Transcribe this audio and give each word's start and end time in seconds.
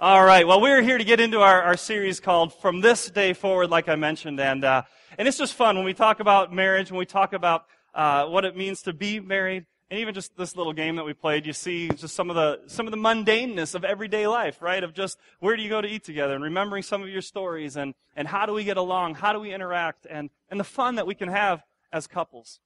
All 0.00 0.24
right. 0.24 0.46
Well, 0.46 0.60
we're 0.60 0.80
here 0.80 0.96
to 0.96 1.02
get 1.02 1.18
into 1.18 1.40
our, 1.40 1.60
our 1.60 1.76
series 1.76 2.20
called 2.20 2.54
From 2.54 2.80
This 2.80 3.10
Day 3.10 3.32
Forward, 3.32 3.68
like 3.68 3.88
I 3.88 3.96
mentioned. 3.96 4.38
And, 4.38 4.64
uh, 4.64 4.82
and 5.18 5.26
it's 5.26 5.36
just 5.36 5.54
fun 5.54 5.74
when 5.74 5.84
we 5.84 5.92
talk 5.92 6.20
about 6.20 6.52
marriage, 6.52 6.92
when 6.92 7.00
we 7.00 7.04
talk 7.04 7.32
about 7.32 7.64
uh, 7.96 8.26
what 8.26 8.44
it 8.44 8.56
means 8.56 8.82
to 8.82 8.92
be 8.92 9.18
married, 9.18 9.66
and 9.90 9.98
even 9.98 10.14
just 10.14 10.36
this 10.36 10.54
little 10.54 10.72
game 10.72 10.94
that 10.94 11.04
we 11.04 11.14
played, 11.14 11.46
you 11.46 11.52
see 11.52 11.88
just 11.88 12.14
some 12.14 12.30
of 12.30 12.36
the 12.36 12.60
some 12.68 12.86
of 12.86 12.92
the 12.92 12.96
mundaneness 12.96 13.74
of 13.74 13.84
everyday 13.84 14.28
life, 14.28 14.62
right? 14.62 14.84
Of 14.84 14.94
just 14.94 15.18
where 15.40 15.56
do 15.56 15.64
you 15.64 15.68
go 15.68 15.80
to 15.80 15.88
eat 15.88 16.04
together, 16.04 16.36
and 16.36 16.44
remembering 16.44 16.84
some 16.84 17.02
of 17.02 17.08
your 17.08 17.22
stories, 17.22 17.76
and 17.76 17.92
and 18.14 18.28
how 18.28 18.46
do 18.46 18.52
we 18.52 18.62
get 18.62 18.76
along, 18.76 19.16
how 19.16 19.32
do 19.32 19.40
we 19.40 19.52
interact, 19.52 20.06
and 20.08 20.30
and 20.48 20.60
the 20.60 20.64
fun 20.64 20.94
that 20.94 21.08
we 21.08 21.16
can 21.16 21.28
have 21.28 21.64
as 21.92 22.06
couples. 22.06 22.60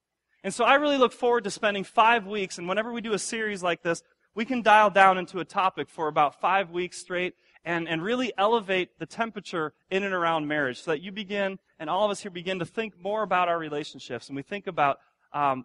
And 0.45 0.53
so 0.53 0.65
I 0.65 0.75
really 0.75 0.99
look 0.99 1.13
forward 1.13 1.45
to 1.45 1.51
spending 1.51 1.85
five 1.85 2.27
weeks, 2.27 2.59
and 2.59 2.69
whenever 2.69 2.93
we 2.93 3.01
do 3.01 3.15
a 3.15 3.19
series 3.19 3.63
like 3.63 3.83
this, 3.83 4.03
we 4.35 4.45
can 4.45 4.63
dial 4.63 4.91
down 4.91 5.19
into 5.19 5.41
a 5.41 5.45
topic 5.45 5.89
for 5.89 6.09
about 6.09 6.41
five 6.41 6.71
weeks 6.71 6.99
straight 6.99 7.35
and, 7.65 7.89
and 7.89 8.03
really 8.03 8.33
elevate 8.37 8.99
the 8.99 9.07
temperature 9.07 9.73
in 9.91 10.03
and 10.03 10.15
around 10.15 10.49
marriage 10.49 10.81
so 10.83 10.91
that 10.91 11.01
you 11.01 11.13
begin, 11.13 11.59
and 11.79 11.89
all 11.89 12.05
of 12.05 12.11
us 12.11 12.21
here 12.21 12.31
begin 12.31 12.59
to 12.59 12.65
think 12.65 12.95
more 13.01 13.23
about 13.23 13.49
our 13.49 13.59
relationships. 13.59 14.29
And 14.29 14.37
we 14.37 14.43
think 14.43 14.67
about 14.67 14.99
um, 15.33 15.65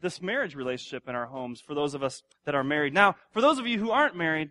this 0.00 0.20
marriage 0.20 0.54
relationship 0.54 1.08
in 1.08 1.14
our 1.14 1.26
homes 1.26 1.60
for 1.60 1.74
those 1.74 1.94
of 1.94 2.02
us 2.02 2.22
that 2.44 2.54
are 2.54 2.64
married. 2.64 2.92
Now, 2.92 3.16
for 3.30 3.40
those 3.40 3.58
of 3.58 3.66
you 3.66 3.78
who 3.78 3.90
aren't 3.90 4.16
married, 4.16 4.50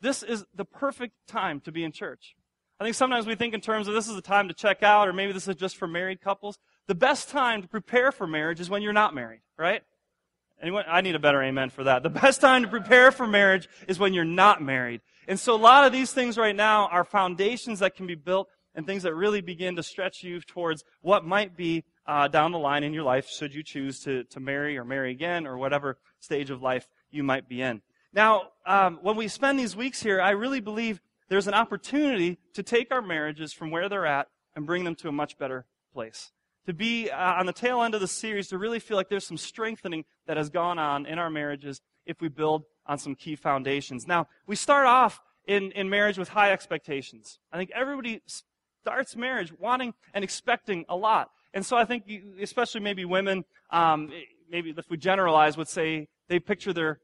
this 0.00 0.22
is 0.22 0.44
the 0.54 0.64
perfect 0.64 1.14
time 1.26 1.60
to 1.60 1.72
be 1.72 1.84
in 1.84 1.92
church. 1.92 2.34
I 2.78 2.84
think 2.84 2.96
sometimes 2.96 3.26
we 3.26 3.34
think 3.34 3.52
in 3.52 3.60
terms 3.60 3.88
of 3.88 3.94
this 3.94 4.08
is 4.08 4.16
a 4.16 4.22
time 4.22 4.48
to 4.48 4.54
check 4.54 4.82
out, 4.82 5.06
or 5.06 5.12
maybe 5.12 5.32
this 5.32 5.46
is 5.46 5.56
just 5.56 5.76
for 5.76 5.86
married 5.86 6.22
couples. 6.22 6.58
The 6.86 6.94
best 6.94 7.28
time 7.28 7.60
to 7.60 7.68
prepare 7.68 8.10
for 8.10 8.26
marriage 8.26 8.58
is 8.58 8.70
when 8.70 8.80
you're 8.80 8.94
not 8.94 9.14
married, 9.14 9.42
right? 9.58 9.82
Anyone? 10.62 10.84
I 10.86 11.00
need 11.00 11.14
a 11.14 11.18
better 11.18 11.42
amen 11.42 11.70
for 11.70 11.84
that. 11.84 12.02
The 12.02 12.10
best 12.10 12.40
time 12.40 12.62
to 12.62 12.68
prepare 12.68 13.10
for 13.10 13.26
marriage 13.26 13.68
is 13.88 13.98
when 13.98 14.12
you're 14.12 14.24
not 14.24 14.62
married. 14.62 15.00
And 15.26 15.38
so 15.38 15.54
a 15.54 15.56
lot 15.56 15.86
of 15.86 15.92
these 15.92 16.12
things 16.12 16.36
right 16.36 16.54
now 16.54 16.86
are 16.88 17.04
foundations 17.04 17.78
that 17.78 17.94
can 17.94 18.06
be 18.06 18.14
built 18.14 18.48
and 18.74 18.86
things 18.86 19.02
that 19.04 19.14
really 19.14 19.40
begin 19.40 19.76
to 19.76 19.82
stretch 19.82 20.22
you 20.22 20.40
towards 20.40 20.84
what 21.00 21.24
might 21.24 21.56
be 21.56 21.84
uh, 22.06 22.28
down 22.28 22.52
the 22.52 22.58
line 22.58 22.84
in 22.84 22.92
your 22.92 23.02
life 23.02 23.28
should 23.28 23.54
you 23.54 23.62
choose 23.62 24.00
to, 24.00 24.24
to 24.24 24.40
marry 24.40 24.76
or 24.76 24.84
marry 24.84 25.10
again 25.10 25.46
or 25.46 25.56
whatever 25.56 25.98
stage 26.20 26.50
of 26.50 26.62
life 26.62 26.88
you 27.10 27.22
might 27.22 27.48
be 27.48 27.62
in. 27.62 27.80
Now, 28.12 28.48
um, 28.66 28.98
when 29.02 29.16
we 29.16 29.28
spend 29.28 29.58
these 29.58 29.76
weeks 29.76 30.02
here, 30.02 30.20
I 30.20 30.30
really 30.30 30.60
believe 30.60 31.00
there's 31.28 31.46
an 31.46 31.54
opportunity 31.54 32.38
to 32.54 32.62
take 32.62 32.92
our 32.92 33.02
marriages 33.02 33.52
from 33.52 33.70
where 33.70 33.88
they're 33.88 34.06
at 34.06 34.28
and 34.56 34.66
bring 34.66 34.84
them 34.84 34.96
to 34.96 35.08
a 35.08 35.12
much 35.12 35.38
better 35.38 35.66
place 35.92 36.32
to 36.66 36.74
be 36.74 37.10
uh, 37.10 37.34
on 37.34 37.46
the 37.46 37.52
tail 37.52 37.82
end 37.82 37.94
of 37.94 38.00
the 38.00 38.06
series 38.06 38.48
to 38.48 38.58
really 38.58 38.78
feel 38.78 38.96
like 38.96 39.08
there's 39.08 39.26
some 39.26 39.36
strengthening 39.36 40.04
that 40.26 40.36
has 40.36 40.50
gone 40.50 40.78
on 40.78 41.06
in 41.06 41.18
our 41.18 41.30
marriages 41.30 41.80
if 42.06 42.20
we 42.20 42.28
build 42.28 42.64
on 42.86 42.98
some 42.98 43.14
key 43.14 43.36
foundations. 43.36 44.06
Now, 44.06 44.26
we 44.46 44.56
start 44.56 44.86
off 44.86 45.20
in, 45.46 45.72
in 45.72 45.88
marriage 45.88 46.18
with 46.18 46.28
high 46.28 46.52
expectations. 46.52 47.38
I 47.52 47.56
think 47.56 47.70
everybody 47.74 48.22
starts 48.82 49.16
marriage 49.16 49.52
wanting 49.58 49.94
and 50.14 50.24
expecting 50.24 50.84
a 50.88 50.96
lot. 50.96 51.30
And 51.52 51.64
so 51.64 51.76
I 51.76 51.84
think, 51.84 52.04
especially 52.40 52.80
maybe 52.80 53.04
women, 53.04 53.44
um, 53.70 54.10
maybe 54.50 54.74
if 54.76 54.88
we 54.88 54.96
generalize, 54.96 55.56
would 55.56 55.68
say 55.68 56.08
they 56.28 56.38
picture 56.38 56.72
their 56.72 57.00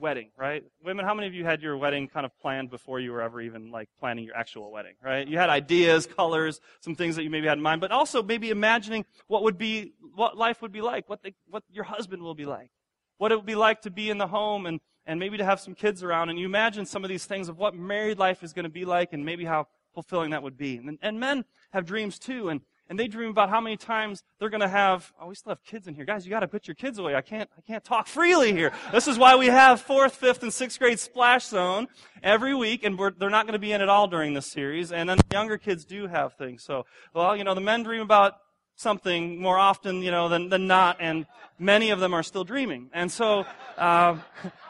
wedding, 0.00 0.30
right? 0.36 0.64
Women, 0.84 1.04
how 1.04 1.14
many 1.14 1.28
of 1.28 1.34
you 1.34 1.44
had 1.44 1.62
your 1.62 1.76
wedding 1.76 2.08
kind 2.08 2.24
of 2.24 2.36
planned 2.40 2.70
before 2.70 2.98
you 3.00 3.12
were 3.12 3.22
ever 3.22 3.40
even 3.40 3.70
like 3.70 3.88
planning 3.98 4.24
your 4.24 4.36
actual 4.36 4.72
wedding, 4.72 4.94
right? 5.04 5.26
You 5.28 5.38
had 5.38 5.50
ideas, 5.50 6.06
colors, 6.06 6.60
some 6.80 6.94
things 6.94 7.16
that 7.16 7.22
you 7.22 7.30
maybe 7.30 7.46
had 7.46 7.58
in 7.58 7.62
mind, 7.62 7.80
but 7.80 7.90
also 7.90 8.22
maybe 8.22 8.50
imagining 8.50 9.04
what 9.26 9.42
would 9.42 9.58
be, 9.58 9.92
what 10.14 10.36
life 10.36 10.62
would 10.62 10.72
be 10.72 10.80
like, 10.80 11.08
what 11.08 11.22
the, 11.22 11.34
what 11.48 11.62
your 11.70 11.84
husband 11.84 12.22
will 12.22 12.34
be 12.34 12.46
like, 12.46 12.70
what 13.18 13.32
it 13.32 13.36
would 13.36 13.46
be 13.46 13.54
like 13.54 13.82
to 13.82 13.90
be 13.90 14.10
in 14.10 14.18
the 14.18 14.26
home 14.26 14.66
and, 14.66 14.80
and 15.06 15.20
maybe 15.20 15.36
to 15.36 15.44
have 15.44 15.60
some 15.60 15.74
kids 15.74 16.02
around. 16.02 16.30
And 16.30 16.38
you 16.38 16.46
imagine 16.46 16.86
some 16.86 17.04
of 17.04 17.08
these 17.08 17.26
things 17.26 17.48
of 17.48 17.58
what 17.58 17.74
married 17.74 18.18
life 18.18 18.42
is 18.42 18.52
going 18.52 18.64
to 18.64 18.70
be 18.70 18.84
like 18.84 19.12
and 19.12 19.24
maybe 19.24 19.44
how 19.44 19.66
fulfilling 19.94 20.30
that 20.30 20.42
would 20.42 20.56
be. 20.56 20.76
And, 20.76 20.98
and 21.02 21.20
men 21.20 21.44
have 21.72 21.84
dreams 21.84 22.18
too. 22.18 22.48
And 22.48 22.60
and 22.90 22.98
they 22.98 23.06
dream 23.06 23.30
about 23.30 23.48
how 23.48 23.60
many 23.60 23.76
times 23.76 24.24
they're 24.38 24.50
going 24.50 24.60
to 24.60 24.68
have 24.68 25.10
oh 25.20 25.28
we 25.28 25.34
still 25.36 25.50
have 25.50 25.62
kids 25.62 25.86
in 25.86 25.94
here. 25.94 26.04
Guys 26.04 26.26
you 26.26 26.30
got 26.30 26.40
to 26.40 26.48
put 26.48 26.66
your 26.66 26.74
kids 26.74 26.98
away. 26.98 27.14
I 27.14 27.22
can't 27.22 27.48
i 27.56 27.60
can't 27.62 27.84
talk 27.84 28.06
freely 28.06 28.52
here. 28.52 28.72
This 28.92 29.08
is 29.08 29.16
why 29.16 29.36
we 29.36 29.46
have 29.46 29.80
fourth 29.80 30.16
fifth 30.16 30.42
and 30.42 30.52
sixth 30.52 30.78
grade 30.78 30.98
splash 30.98 31.46
zone 31.46 31.86
every 32.22 32.54
week 32.54 32.84
and 32.84 32.98
they're 33.18 33.30
not 33.30 33.46
going 33.46 33.54
to 33.54 33.60
be 33.60 33.72
in 33.72 33.80
at 33.80 33.88
all 33.88 34.08
during 34.08 34.34
this 34.34 34.46
series 34.46 34.92
and 34.92 35.08
then 35.08 35.16
the 35.16 35.24
younger 35.32 35.56
kids 35.56 35.84
do 35.84 36.08
have 36.08 36.34
things. 36.34 36.64
So 36.64 36.84
well 37.14 37.36
you 37.36 37.44
know 37.44 37.54
the 37.54 37.60
men 37.60 37.84
dream 37.84 38.02
about 38.02 38.34
something 38.74 39.40
more 39.40 39.56
often 39.56 40.02
you 40.02 40.10
know 40.10 40.28
than, 40.28 40.48
than 40.48 40.66
not 40.66 40.96
and 40.98 41.26
many 41.58 41.90
of 41.90 42.00
them 42.00 42.12
are 42.12 42.24
still 42.24 42.44
dreaming. 42.44 42.90
And 42.92 43.10
so 43.10 43.46
uh, 43.78 44.16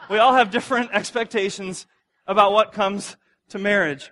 we 0.09 0.19
all 0.19 0.35
have 0.35 0.51
different 0.51 0.91
expectations 0.93 1.87
about 2.27 2.51
what 2.51 2.71
comes 2.71 3.17
to 3.49 3.57
marriage. 3.57 4.11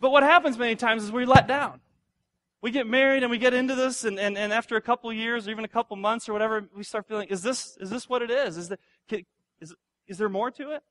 But 0.00 0.10
what 0.10 0.22
happens 0.22 0.56
many 0.56 0.76
times 0.76 1.04
is 1.04 1.12
we're 1.12 1.26
let 1.26 1.46
down 1.46 1.80
we 2.64 2.70
get 2.70 2.86
married 2.86 3.22
and 3.22 3.30
we 3.30 3.36
get 3.36 3.52
into 3.52 3.74
this 3.74 4.04
and, 4.04 4.18
and, 4.18 4.38
and 4.38 4.50
after 4.50 4.76
a 4.76 4.80
couple 4.80 5.12
years 5.12 5.46
or 5.46 5.50
even 5.50 5.66
a 5.66 5.68
couple 5.68 5.98
months 5.98 6.30
or 6.30 6.32
whatever 6.32 6.66
we 6.74 6.82
start 6.82 7.06
feeling 7.06 7.28
is 7.28 7.42
this 7.42 7.76
is 7.78 7.90
this 7.90 8.08
what 8.08 8.22
it 8.22 8.30
is? 8.30 8.56
Is, 8.56 8.70
the, 8.70 8.78
is, 9.60 9.74
is 10.08 10.16
there 10.16 10.30
more 10.30 10.50
to 10.52 10.70
it? 10.70 10.82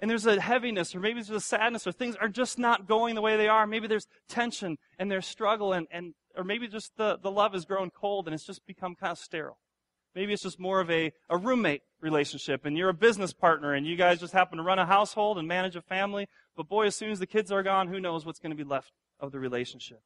And 0.00 0.10
there's 0.10 0.26
a 0.26 0.38
heaviness 0.38 0.94
or 0.94 1.00
maybe 1.00 1.22
there's 1.22 1.30
a 1.30 1.40
sadness 1.40 1.86
or 1.86 1.92
things 1.92 2.14
are 2.16 2.28
just 2.28 2.58
not 2.58 2.86
going 2.86 3.14
the 3.14 3.22
way 3.22 3.38
they 3.38 3.48
are. 3.48 3.66
Maybe 3.66 3.86
there's 3.86 4.06
tension 4.28 4.76
and 4.98 5.10
there's 5.10 5.24
struggle 5.24 5.72
and, 5.72 5.86
and 5.90 6.12
or 6.36 6.44
maybe 6.44 6.68
just 6.68 6.92
the, 6.98 7.18
the 7.22 7.30
love 7.30 7.54
has 7.54 7.64
grown 7.64 7.88
cold 7.88 8.26
and 8.26 8.34
it's 8.34 8.44
just 8.44 8.66
become 8.66 8.94
kind 8.94 9.12
of 9.12 9.18
sterile. 9.18 9.56
Maybe 10.14 10.34
it's 10.34 10.42
just 10.42 10.60
more 10.60 10.78
of 10.78 10.90
a, 10.90 11.12
a 11.30 11.38
roommate 11.38 11.80
relationship 12.02 12.66
and 12.66 12.76
you're 12.76 12.90
a 12.90 12.94
business 12.94 13.32
partner 13.32 13.72
and 13.72 13.86
you 13.86 13.96
guys 13.96 14.20
just 14.20 14.34
happen 14.34 14.58
to 14.58 14.62
run 14.62 14.78
a 14.78 14.84
household 14.84 15.38
and 15.38 15.48
manage 15.48 15.74
a 15.74 15.80
family 15.80 16.26
but 16.54 16.68
boy 16.68 16.84
as 16.84 16.96
soon 16.96 17.10
as 17.10 17.18
the 17.18 17.26
kids 17.26 17.50
are 17.50 17.62
gone 17.62 17.88
who 17.88 17.98
knows 17.98 18.26
what's 18.26 18.40
going 18.40 18.54
to 18.54 18.62
be 18.62 18.68
left 18.68 18.92
of 19.18 19.32
the 19.32 19.40
relationship 19.40 20.02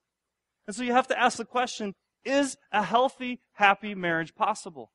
and 0.67 0.77
so 0.77 0.83
you 0.83 0.93
have 0.93 1.09
to 1.09 1.19
ask 1.19 1.39
the 1.39 1.45
question 1.45 1.95
is 2.25 2.57
a 2.71 2.83
healthy, 2.83 3.41
happy 3.55 3.95
marriage 3.95 4.35
possible? 4.35 4.93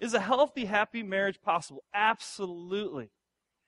Is 0.00 0.14
a 0.14 0.20
healthy, 0.20 0.64
happy 0.64 1.02
marriage 1.02 1.40
possible? 1.40 1.84
Absolutely. 1.94 3.10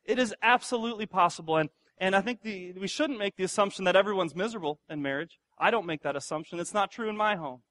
It 0.05 0.19
is 0.19 0.34
absolutely 0.43 1.06
possible. 1.06 1.56
And, 1.56 1.71
and 1.99 2.16
I 2.16 2.21
think 2.21 2.43
the, 2.43 2.72
we 2.72 2.89
shouldn't 2.89 3.19
make 3.19 3.37
the 3.37 3.45
assumption 3.45 3.84
that 3.84 3.97
everyone's 3.97 4.34
miserable 4.34 4.81
in 4.89 5.00
marriage. 5.00 5.39
I 5.59 5.71
don't 5.71 5.87
make 5.87 6.03
that 6.03 6.16
assumption. 6.16 6.59
It's 6.59 6.75
not 6.75 6.91
true 6.91 7.09
in 7.09 7.16
my 7.16 7.37
home. 7.37 7.62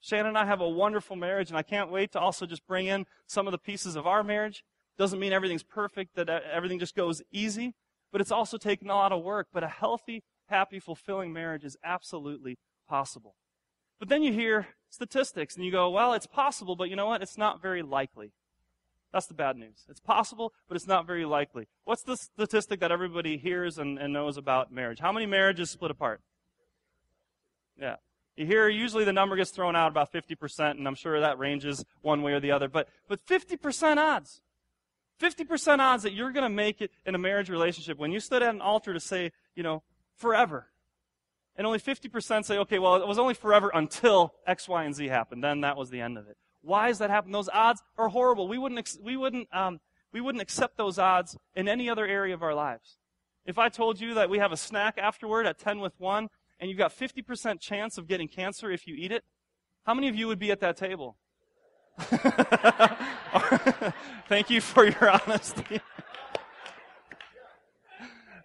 Shannon 0.00 0.28
and 0.28 0.38
I 0.38 0.46
have 0.46 0.62
a 0.62 0.68
wonderful 0.68 1.14
marriage, 1.14 1.50
and 1.50 1.58
I 1.58 1.62
can't 1.62 1.90
wait 1.90 2.12
to 2.12 2.20
also 2.20 2.46
just 2.46 2.66
bring 2.66 2.86
in 2.86 3.04
some 3.26 3.46
of 3.46 3.52
the 3.52 3.58
pieces 3.58 3.96
of 3.96 4.06
our 4.06 4.24
marriage. 4.24 4.64
Doesn't 4.96 5.20
mean 5.20 5.32
everything's 5.32 5.62
perfect, 5.62 6.16
that 6.16 6.30
uh, 6.30 6.40
everything 6.50 6.78
just 6.78 6.96
goes 6.96 7.22
easy, 7.30 7.74
but 8.10 8.22
it's 8.22 8.32
also 8.32 8.56
taken 8.56 8.88
a 8.88 8.94
lot 8.94 9.12
of 9.12 9.22
work. 9.22 9.48
But 9.52 9.62
a 9.62 9.68
healthy, 9.68 10.24
happy, 10.48 10.80
fulfilling 10.80 11.32
marriage 11.32 11.64
is 11.64 11.76
absolutely 11.84 12.58
possible. 12.90 13.36
But 14.00 14.08
then 14.08 14.22
you 14.22 14.32
hear 14.32 14.66
statistics 14.90 15.54
and 15.54 15.64
you 15.64 15.70
go, 15.70 15.88
well, 15.88 16.12
it's 16.12 16.26
possible, 16.26 16.74
but 16.74 16.90
you 16.90 16.96
know 16.96 17.06
what? 17.06 17.22
It's 17.22 17.38
not 17.38 17.62
very 17.62 17.82
likely. 17.82 18.32
That's 19.12 19.26
the 19.26 19.34
bad 19.34 19.56
news. 19.56 19.86
It's 19.88 20.00
possible, 20.00 20.52
but 20.68 20.76
it's 20.76 20.86
not 20.86 21.06
very 21.06 21.24
likely. 21.24 21.68
What's 21.84 22.02
the 22.02 22.16
statistic 22.16 22.80
that 22.80 22.92
everybody 22.92 23.38
hears 23.38 23.78
and, 23.78 23.98
and 23.98 24.12
knows 24.12 24.36
about 24.36 24.72
marriage? 24.72 24.98
How 25.00 25.12
many 25.12 25.26
marriages 25.26 25.70
split 25.70 25.90
apart? 25.90 26.20
Yeah. 27.80 27.96
You 28.36 28.46
hear 28.46 28.68
usually 28.68 29.04
the 29.04 29.12
number 29.12 29.36
gets 29.36 29.50
thrown 29.50 29.76
out 29.76 29.90
about 29.90 30.12
50%, 30.12 30.70
and 30.70 30.86
I'm 30.86 30.94
sure 30.94 31.20
that 31.20 31.38
ranges 31.38 31.84
one 32.02 32.22
way 32.22 32.32
or 32.32 32.40
the 32.40 32.52
other. 32.52 32.68
But, 32.68 32.88
but 33.08 33.24
50% 33.26 33.96
odds. 33.96 34.40
50% 35.20 35.78
odds 35.78 36.02
that 36.04 36.12
you're 36.12 36.32
going 36.32 36.44
to 36.44 36.48
make 36.48 36.80
it 36.80 36.90
in 37.04 37.14
a 37.14 37.18
marriage 37.18 37.50
relationship. 37.50 37.98
When 37.98 38.12
you 38.12 38.20
stood 38.20 38.42
at 38.42 38.54
an 38.54 38.60
altar 38.60 38.94
to 38.94 39.00
say, 39.00 39.32
you 39.54 39.62
know, 39.62 39.82
forever, 40.16 40.69
and 41.56 41.66
only 41.66 41.78
50% 41.78 42.44
say, 42.44 42.58
okay, 42.58 42.78
well, 42.78 42.96
it 42.96 43.06
was 43.06 43.18
only 43.18 43.34
forever 43.34 43.70
until 43.74 44.32
X, 44.46 44.68
Y, 44.68 44.84
and 44.84 44.94
Z 44.94 45.08
happened. 45.08 45.42
Then 45.44 45.60
that 45.62 45.76
was 45.76 45.90
the 45.90 46.00
end 46.00 46.16
of 46.16 46.26
it. 46.28 46.36
Why 46.62 46.88
does 46.88 46.98
that 46.98 47.10
happen? 47.10 47.32
Those 47.32 47.48
odds 47.52 47.82
are 47.98 48.08
horrible. 48.08 48.48
We 48.48 48.58
wouldn't, 48.58 48.96
we 49.02 49.16
wouldn't, 49.16 49.48
um, 49.54 49.80
we 50.12 50.20
wouldn't 50.20 50.42
accept 50.42 50.76
those 50.76 50.98
odds 50.98 51.36
in 51.54 51.68
any 51.68 51.88
other 51.88 52.06
area 52.06 52.34
of 52.34 52.42
our 52.42 52.54
lives. 52.54 52.98
If 53.46 53.58
I 53.58 53.68
told 53.68 54.00
you 54.00 54.14
that 54.14 54.30
we 54.30 54.38
have 54.38 54.52
a 54.52 54.56
snack 54.56 54.98
afterward 54.98 55.46
at 55.46 55.58
10 55.58 55.80
with 55.80 55.94
1, 55.98 56.28
and 56.58 56.68
you've 56.68 56.78
got 56.78 56.96
50% 56.96 57.58
chance 57.60 57.96
of 57.96 58.06
getting 58.06 58.28
cancer 58.28 58.70
if 58.70 58.86
you 58.86 58.94
eat 58.96 59.12
it, 59.12 59.24
how 59.84 59.94
many 59.94 60.08
of 60.08 60.14
you 60.14 60.26
would 60.26 60.38
be 60.38 60.50
at 60.50 60.60
that 60.60 60.76
table? 60.76 61.16
Thank 64.28 64.50
you 64.50 64.60
for 64.60 64.84
your 64.84 65.10
honesty. 65.26 65.80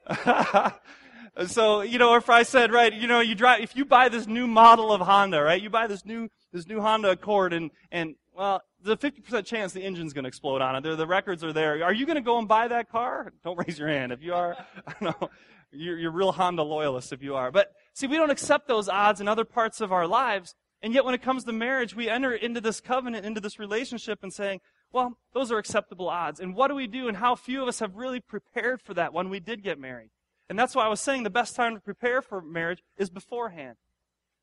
So, 1.48 1.82
you 1.82 2.00
know, 2.00 2.16
if 2.16 2.30
I 2.30 2.44
said, 2.44 2.72
right, 2.72 2.94
you 2.94 3.08
know, 3.08 3.20
you 3.20 3.36
drive, 3.36 3.62
if 3.62 3.76
you 3.76 3.84
buy 3.84 4.08
this 4.08 4.26
new 4.26 4.48
model 4.48 4.94
of 4.94 5.02
Honda, 5.02 5.42
right, 5.42 5.62
you 5.62 5.70
buy 5.70 5.88
this 5.88 6.06
new, 6.06 6.30
this 6.54 6.66
new 6.66 6.80
Honda 6.80 7.12
Accord 7.12 7.52
and, 7.52 7.72
and, 7.92 8.16
well, 8.34 8.62
there's 8.82 8.98
a 9.04 9.12
50% 9.12 9.46
chance 9.46 9.74
the 9.74 9.84
engine's 9.84 10.14
going 10.14 10.24
to 10.24 10.30
explode 10.30 10.62
on 10.62 10.76
it. 10.76 10.84
The, 10.84 10.96
the 10.96 11.08
records 11.08 11.44
are 11.44 11.52
there. 11.52 11.84
Are 11.84 11.94
you 11.94 12.06
going 12.06 12.16
to 12.16 12.22
go 12.22 12.38
and 12.38 12.48
buy 12.48 12.70
that 12.70 12.90
car? 12.90 13.34
Don't 13.44 13.58
raise 13.68 13.78
your 13.78 13.90
hand. 13.90 14.12
If 14.12 14.22
you 14.22 14.34
are, 14.34 14.56
I 14.88 14.94
don't 15.00 15.22
know. 15.22 15.30
You're, 15.72 15.98
you're 15.98 16.12
real 16.12 16.32
Honda 16.32 16.64
loyalist 16.64 17.12
if 17.12 17.22
you 17.22 17.36
are. 17.36 17.52
But 17.52 17.72
see, 17.94 18.08
we 18.08 18.16
don't 18.16 18.30
accept 18.30 18.68
those 18.68 18.88
odds 18.88 19.20
in 19.20 19.28
other 19.28 19.44
parts 19.44 19.82
of 19.82 19.92
our 19.92 20.08
lives. 20.08 20.56
And 20.82 20.94
yet 20.94 21.04
when 21.04 21.16
it 21.16 21.22
comes 21.22 21.44
to 21.44 21.52
marriage, 21.52 21.96
we 21.96 22.08
enter 22.08 22.34
into 22.34 22.62
this 22.62 22.80
covenant, 22.80 23.26
into 23.26 23.42
this 23.42 23.60
relationship 23.60 24.20
and 24.22 24.32
saying, 24.32 24.62
well, 24.94 25.18
those 25.34 25.52
are 25.52 25.58
acceptable 25.58 26.08
odds. 26.08 26.40
And 26.40 26.56
what 26.56 26.70
do 26.70 26.76
we 26.76 26.88
do? 26.88 27.10
And 27.10 27.18
how 27.18 27.36
few 27.36 27.62
of 27.62 27.68
us 27.68 27.80
have 27.80 27.96
really 27.96 28.22
prepared 28.22 28.82
for 28.82 28.94
that 28.94 29.12
when 29.12 29.30
we 29.30 29.42
did 29.42 29.64
get 29.64 29.80
married? 29.80 30.12
And 30.50 30.60
that's 30.60 30.76
why 30.76 30.86
I 30.86 30.90
was 30.90 31.02
saying 31.02 31.24
the 31.24 31.30
best 31.30 31.56
time 31.56 31.74
to 31.74 31.82
prepare 31.82 32.22
for 32.22 32.42
marriage 32.42 32.84
is 32.98 33.10
beforehand. 33.10 33.78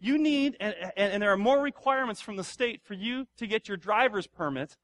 You 0.00 0.18
need, 0.18 0.56
and, 0.58 0.74
and, 0.96 1.12
and 1.12 1.22
there 1.22 1.32
are 1.32 1.36
more 1.36 1.60
requirements 1.60 2.20
from 2.20 2.36
the 2.36 2.44
state 2.44 2.82
for 2.82 2.94
you 2.94 3.28
to 3.36 3.46
get 3.46 3.68
your 3.68 3.76
driver's 3.76 4.26
permit 4.26 4.76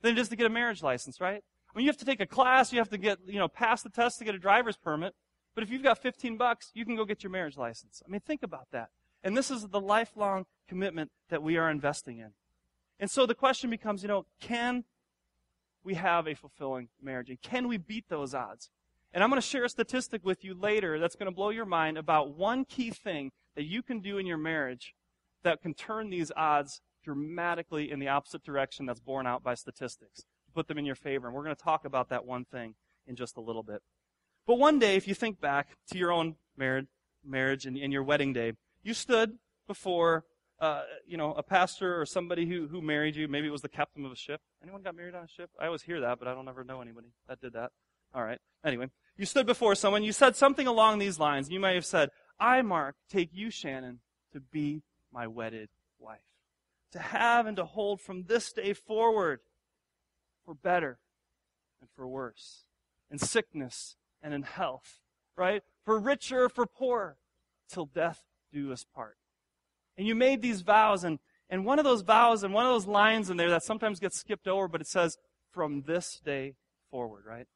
than 0.00 0.12
it 0.12 0.18
is 0.18 0.30
to 0.30 0.36
get 0.36 0.46
a 0.46 0.50
marriage 0.50 0.82
license, 0.82 1.20
right? 1.20 1.42
I 1.68 1.76
mean, 1.76 1.84
you 1.84 1.90
have 1.90 1.98
to 1.98 2.06
take 2.06 2.20
a 2.20 2.26
class, 2.26 2.72
you 2.72 2.78
have 2.78 2.88
to 2.90 2.98
get, 2.98 3.18
you 3.26 3.38
know, 3.38 3.48
pass 3.48 3.82
the 3.82 3.90
test 3.90 4.18
to 4.18 4.24
get 4.24 4.34
a 4.34 4.38
driver's 4.38 4.76
permit. 4.76 5.14
But 5.54 5.64
if 5.64 5.70
you've 5.70 5.82
got 5.82 5.98
15 5.98 6.36
bucks, 6.36 6.70
you 6.72 6.84
can 6.84 6.96
go 6.96 7.04
get 7.04 7.22
your 7.22 7.30
marriage 7.30 7.56
license. 7.56 8.02
I 8.06 8.10
mean, 8.10 8.20
think 8.20 8.42
about 8.42 8.68
that. 8.70 8.88
And 9.22 9.36
this 9.36 9.50
is 9.50 9.68
the 9.68 9.80
lifelong 9.80 10.46
commitment 10.68 11.10
that 11.28 11.42
we 11.42 11.56
are 11.56 11.70
investing 11.70 12.18
in. 12.18 12.30
And 13.00 13.10
so 13.10 13.26
the 13.26 13.34
question 13.34 13.68
becomes, 13.68 14.02
you 14.02 14.08
know, 14.08 14.24
can 14.40 14.84
we 15.84 15.94
have 15.94 16.26
a 16.26 16.34
fulfilling 16.34 16.88
marriage? 17.02 17.28
And 17.28 17.40
can 17.42 17.68
we 17.68 17.76
beat 17.76 18.08
those 18.08 18.34
odds? 18.34 18.70
And 19.12 19.24
I'm 19.24 19.30
going 19.30 19.40
to 19.40 19.46
share 19.46 19.64
a 19.64 19.68
statistic 19.68 20.24
with 20.24 20.44
you 20.44 20.54
later 20.54 20.98
that's 20.98 21.16
going 21.16 21.30
to 21.30 21.34
blow 21.34 21.50
your 21.50 21.64
mind 21.64 21.96
about 21.96 22.36
one 22.36 22.64
key 22.64 22.90
thing 22.90 23.30
that 23.56 23.64
you 23.64 23.82
can 23.82 24.00
do 24.00 24.18
in 24.18 24.26
your 24.26 24.36
marriage 24.36 24.94
that 25.42 25.62
can 25.62 25.74
turn 25.74 26.10
these 26.10 26.30
odds 26.36 26.80
dramatically 27.02 27.90
in 27.90 28.00
the 28.00 28.08
opposite 28.08 28.42
direction 28.42 28.86
that's 28.86 29.00
borne 29.00 29.26
out 29.26 29.42
by 29.42 29.54
statistics. 29.54 30.24
Put 30.54 30.68
them 30.68 30.78
in 30.78 30.84
your 30.84 30.94
favor. 30.94 31.26
And 31.26 31.34
we're 31.34 31.44
going 31.44 31.56
to 31.56 31.62
talk 31.62 31.84
about 31.84 32.10
that 32.10 32.26
one 32.26 32.44
thing 32.44 32.74
in 33.06 33.16
just 33.16 33.36
a 33.36 33.40
little 33.40 33.62
bit. 33.62 33.82
But 34.46 34.58
one 34.58 34.78
day, 34.78 34.96
if 34.96 35.08
you 35.08 35.14
think 35.14 35.40
back 35.40 35.68
to 35.90 35.98
your 35.98 36.12
own 36.12 36.36
marriage, 36.56 36.86
marriage 37.24 37.66
and, 37.66 37.76
and 37.76 37.92
your 37.92 38.02
wedding 38.02 38.32
day, 38.32 38.52
you 38.82 38.94
stood 38.94 39.38
before 39.66 40.24
uh, 40.60 40.82
you 41.06 41.16
know, 41.16 41.32
a 41.34 41.42
pastor 41.42 42.00
or 42.00 42.04
somebody 42.04 42.46
who, 42.46 42.66
who 42.66 42.82
married 42.82 43.14
you. 43.14 43.28
Maybe 43.28 43.46
it 43.46 43.52
was 43.52 43.62
the 43.62 43.68
captain 43.68 44.04
of 44.04 44.12
a 44.12 44.16
ship. 44.16 44.40
Anyone 44.62 44.82
got 44.82 44.96
married 44.96 45.14
on 45.14 45.24
a 45.24 45.28
ship? 45.28 45.50
I 45.60 45.66
always 45.66 45.82
hear 45.82 46.00
that, 46.00 46.18
but 46.18 46.26
I 46.26 46.34
don't 46.34 46.48
ever 46.48 46.64
know 46.64 46.80
anybody 46.80 47.08
that 47.28 47.40
did 47.40 47.52
that. 47.52 47.70
All 48.14 48.22
right. 48.22 48.40
Anyway, 48.64 48.88
you 49.16 49.26
stood 49.26 49.46
before 49.46 49.74
someone. 49.74 50.02
You 50.02 50.12
said 50.12 50.36
something 50.36 50.66
along 50.66 50.98
these 50.98 51.18
lines. 51.18 51.50
You 51.50 51.60
may 51.60 51.74
have 51.74 51.86
said, 51.86 52.10
I, 52.40 52.62
Mark, 52.62 52.96
take 53.10 53.30
you, 53.32 53.50
Shannon, 53.50 54.00
to 54.32 54.40
be 54.40 54.82
my 55.12 55.26
wedded 55.26 55.68
wife. 55.98 56.18
To 56.92 56.98
have 56.98 57.46
and 57.46 57.56
to 57.56 57.64
hold 57.64 58.00
from 58.00 58.24
this 58.24 58.52
day 58.52 58.72
forward 58.72 59.40
for 60.44 60.54
better 60.54 60.98
and 61.80 61.90
for 61.94 62.08
worse, 62.08 62.64
in 63.10 63.18
sickness 63.18 63.96
and 64.22 64.32
in 64.32 64.42
health, 64.42 65.00
right? 65.36 65.62
For 65.84 65.98
richer, 65.98 66.48
for 66.48 66.66
poorer, 66.66 67.16
till 67.68 67.86
death 67.86 68.22
do 68.52 68.72
us 68.72 68.84
part. 68.94 69.16
And 69.96 70.06
you 70.06 70.14
made 70.14 70.40
these 70.40 70.62
vows, 70.62 71.04
and, 71.04 71.18
and 71.50 71.64
one 71.64 71.78
of 71.78 71.84
those 71.84 72.02
vows 72.02 72.42
and 72.42 72.54
one 72.54 72.64
of 72.64 72.72
those 72.72 72.86
lines 72.86 73.30
in 73.30 73.36
there 73.36 73.50
that 73.50 73.64
sometimes 73.64 74.00
gets 74.00 74.18
skipped 74.18 74.48
over, 74.48 74.68
but 74.68 74.80
it 74.80 74.86
says, 74.86 75.18
from 75.52 75.82
this 75.82 76.20
day 76.24 76.54
forward, 76.90 77.24
right? 77.26 77.46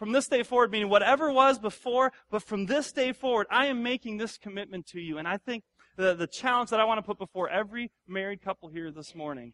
From 0.00 0.12
this 0.12 0.28
day 0.28 0.42
forward, 0.42 0.70
meaning 0.70 0.88
whatever 0.88 1.30
was 1.30 1.58
before, 1.58 2.10
but 2.30 2.42
from 2.42 2.64
this 2.64 2.90
day 2.90 3.12
forward, 3.12 3.46
I 3.50 3.66
am 3.66 3.82
making 3.82 4.16
this 4.16 4.38
commitment 4.38 4.86
to 4.86 4.98
you. 4.98 5.18
And 5.18 5.28
I 5.28 5.36
think 5.36 5.62
the, 5.98 6.14
the 6.14 6.26
challenge 6.26 6.70
that 6.70 6.80
I 6.80 6.86
want 6.86 6.96
to 6.96 7.02
put 7.02 7.18
before 7.18 7.50
every 7.50 7.90
married 8.08 8.40
couple 8.40 8.70
here 8.70 8.90
this 8.90 9.14
morning, 9.14 9.52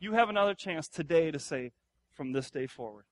you 0.00 0.14
have 0.14 0.30
another 0.30 0.52
chance 0.52 0.88
today 0.88 1.30
to 1.30 1.38
say, 1.38 1.70
from 2.10 2.32
this 2.32 2.50
day 2.50 2.66
forward. 2.66 3.04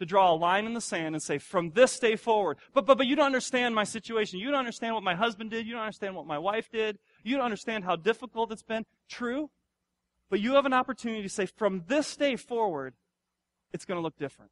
To 0.00 0.04
draw 0.04 0.30
a 0.30 0.36
line 0.36 0.66
in 0.66 0.74
the 0.74 0.82
sand 0.82 1.14
and 1.14 1.22
say, 1.22 1.38
from 1.38 1.70
this 1.70 1.98
day 1.98 2.14
forward. 2.14 2.58
But, 2.74 2.84
but, 2.84 2.98
but 2.98 3.06
you 3.06 3.16
don't 3.16 3.24
understand 3.24 3.74
my 3.74 3.84
situation. 3.84 4.38
You 4.38 4.50
don't 4.50 4.58
understand 4.60 4.92
what 4.92 5.02
my 5.02 5.14
husband 5.14 5.50
did. 5.50 5.66
You 5.66 5.72
don't 5.72 5.80
understand 5.80 6.14
what 6.14 6.26
my 6.26 6.38
wife 6.38 6.70
did. 6.70 6.98
You 7.22 7.36
don't 7.36 7.44
understand 7.46 7.84
how 7.84 7.96
difficult 7.96 8.52
it's 8.52 8.62
been. 8.62 8.84
True. 9.08 9.48
But 10.28 10.40
you 10.40 10.56
have 10.56 10.66
an 10.66 10.74
opportunity 10.74 11.22
to 11.22 11.30
say, 11.30 11.46
from 11.46 11.84
this 11.86 12.16
day 12.16 12.36
forward, 12.36 12.92
it's 13.72 13.86
going 13.86 13.96
to 13.96 14.02
look 14.02 14.18
different. 14.18 14.50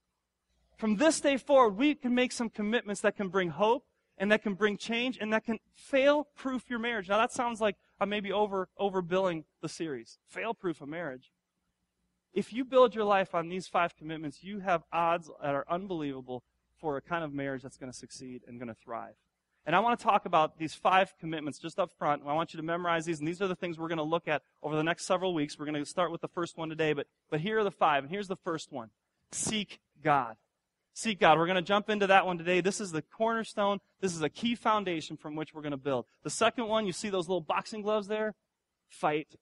From 0.79 0.97
this 0.97 1.21
day 1.21 1.37
forward, 1.37 1.77
we 1.77 1.97
can 1.97 2.15
make 2.15 2.31
some 2.31 2.49
commitments 2.49 3.01
that 3.01 3.17
can 3.17 3.29
bring 3.29 3.51
hope 3.51 3.85
and 4.17 4.31
that 4.31 4.43
can 4.43 4.55
bring 4.55 4.77
change 4.77 5.19
and 5.21 5.33
that 5.33 5.45
can 5.45 5.59
fail 5.75 6.29
proof 6.37 6.71
your 6.71 6.79
marriage. 6.79 7.09
Now 7.09 7.19
that 7.19 7.33
sounds 7.33 7.61
like 7.61 7.77
I'm 8.01 8.09
maybe 8.09 8.31
over 8.31 8.69
overbilling 8.79 9.45
the 9.61 9.69
series. 9.69 10.19
Fail 10.29 10.55
proof 10.55 10.81
a 10.81 10.87
marriage. 10.87 11.33
If 12.33 12.53
you 12.53 12.65
build 12.65 12.95
your 12.95 13.05
life 13.05 13.35
on 13.35 13.49
these 13.49 13.67
five 13.67 13.97
commitments, 13.97 14.45
you 14.45 14.61
have 14.61 14.85
odds 14.93 15.29
that 15.43 15.55
are 15.55 15.65
unbelievable 15.69 16.45
for 16.79 16.97
a 16.97 17.03
kind 17.03 17.25
of 17.25 17.33
marriage 17.33 17.63
that's 17.63 17.77
going 17.77 17.91
to 17.91 17.99
succeed 17.99 18.43
and 18.47 18.61
going 18.61 18.69
to 18.69 18.75
thrive. 18.75 19.15
And 19.67 19.75
I 19.75 19.81
want 19.81 19.99
to 19.99 20.05
talk 20.05 20.27
about 20.27 20.59
these 20.59 20.75
five 20.75 21.13
commitments 21.19 21.59
just 21.59 21.81
up 21.81 21.91
front. 21.99 22.23
I 22.25 22.33
want 22.35 22.55
you 22.55 22.59
to 22.59 22.63
memorize 22.63 23.05
these, 23.05 23.19
and 23.19 23.27
these 23.27 23.43
are 23.43 23.49
the 23.49 23.57
things 23.57 23.79
we're 23.79 23.89
going 23.89 23.99
to 23.99 24.05
look 24.05 24.29
at 24.29 24.43
over 24.63 24.77
the 24.77 24.85
next 24.85 25.05
several 25.05 25.35
weeks. 25.35 25.59
We're 25.59 25.67
going 25.67 25.83
to 25.83 25.85
start 25.85 26.13
with 26.13 26.21
the 26.21 26.29
first 26.29 26.57
one 26.57 26.69
today, 26.69 26.93
but, 26.93 27.07
but 27.29 27.41
here 27.41 27.59
are 27.59 27.65
the 27.65 27.71
five, 27.71 28.05
and 28.05 28.11
here's 28.11 28.29
the 28.29 28.37
first 28.37 28.71
one. 28.71 28.91
Seek 29.33 29.81
God. 30.03 30.37
Seek 30.99 31.21
God. 31.21 31.39
We're 31.39 31.47
going 31.47 31.55
to 31.55 31.63
jump 31.63 31.91
into 31.91 32.09
that 32.09 32.27
one 32.27 32.39
today. 32.39 32.61
This 32.61 32.81
is 32.81 32.91
the 32.91 33.03
cornerstone. 33.03 33.79
This 34.01 34.17
is 34.17 34.23
a 34.23 34.29
key 34.29 34.57
foundation 34.57 35.17
from 35.17 35.37
which 35.37 35.55
we're 35.55 35.63
going 35.63 35.71
to 35.71 35.77
build. 35.77 36.07
The 36.25 36.31
second 36.31 36.67
one, 36.67 36.89
you 36.89 36.93
see 36.93 37.09
those 37.09 37.29
little 37.29 37.41
boxing 37.41 37.83
gloves 37.83 38.09
there? 38.09 38.35
Fight 38.89 39.37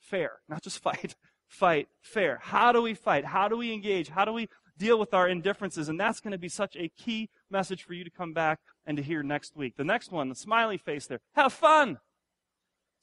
fair. 0.00 0.40
Not 0.48 0.62
just 0.62 0.80
fight. 0.80 1.14
Fight 1.46 1.86
fair. 2.00 2.40
How 2.42 2.72
do 2.72 2.82
we 2.82 2.94
fight? 2.94 3.26
How 3.26 3.46
do 3.46 3.58
we 3.58 3.72
engage? 3.72 4.08
How 4.08 4.24
do 4.24 4.32
we 4.32 4.48
deal 4.76 4.98
with 4.98 5.14
our 5.14 5.28
indifferences? 5.28 5.88
And 5.88 6.00
that's 6.00 6.18
going 6.18 6.32
to 6.32 6.38
be 6.38 6.48
such 6.48 6.74
a 6.76 6.88
key 6.88 7.28
message 7.48 7.84
for 7.84 7.92
you 7.92 8.02
to 8.02 8.10
come 8.10 8.32
back 8.32 8.58
and 8.86 8.96
to 8.96 9.02
hear 9.02 9.22
next 9.22 9.54
week. 9.54 9.76
The 9.76 9.84
next 9.84 10.10
one, 10.10 10.30
the 10.30 10.34
smiley 10.34 10.78
face 10.78 11.06
there. 11.06 11.20
Have 11.34 11.52
fun. 11.52 11.98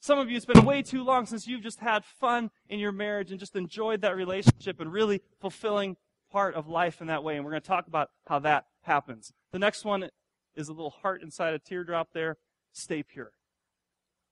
Some 0.00 0.18
of 0.18 0.28
you, 0.28 0.36
it's 0.36 0.44
been 0.44 0.64
way 0.64 0.82
too 0.82 1.04
long 1.04 1.26
since 1.26 1.46
you've 1.46 1.62
just 1.62 1.78
had 1.78 2.04
fun 2.04 2.50
in 2.68 2.78
your 2.78 2.92
marriage 2.92 3.30
and 3.30 3.38
just 3.38 3.54
enjoyed 3.54 4.00
that 4.02 4.16
relationship 4.16 4.80
and 4.80 4.92
really 4.92 5.22
fulfilling 5.40 5.96
part 6.30 6.54
of 6.54 6.68
life 6.68 7.00
in 7.00 7.08
that 7.08 7.24
way. 7.24 7.36
And 7.36 7.44
we're 7.44 7.52
going 7.52 7.62
to 7.62 7.68
talk 7.68 7.86
about 7.86 8.10
how 8.26 8.38
that 8.40 8.66
happens. 8.82 9.32
The 9.52 9.58
next 9.58 9.84
one 9.84 10.08
is 10.54 10.68
a 10.68 10.72
little 10.72 10.90
heart 10.90 11.22
inside 11.22 11.54
a 11.54 11.58
teardrop 11.58 12.08
there. 12.12 12.36
Stay 12.72 13.02
pure. 13.02 13.32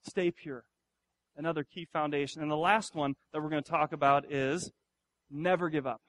Stay 0.02 0.30
pure. 0.30 0.64
Another 1.36 1.64
key 1.64 1.84
foundation. 1.84 2.42
And 2.42 2.50
the 2.50 2.56
last 2.56 2.94
one 2.94 3.14
that 3.32 3.42
we're 3.42 3.50
going 3.50 3.62
to 3.62 3.70
talk 3.70 3.92
about 3.92 4.30
is 4.32 4.70
never 5.30 5.68
give 5.68 5.86
up. 5.86 6.00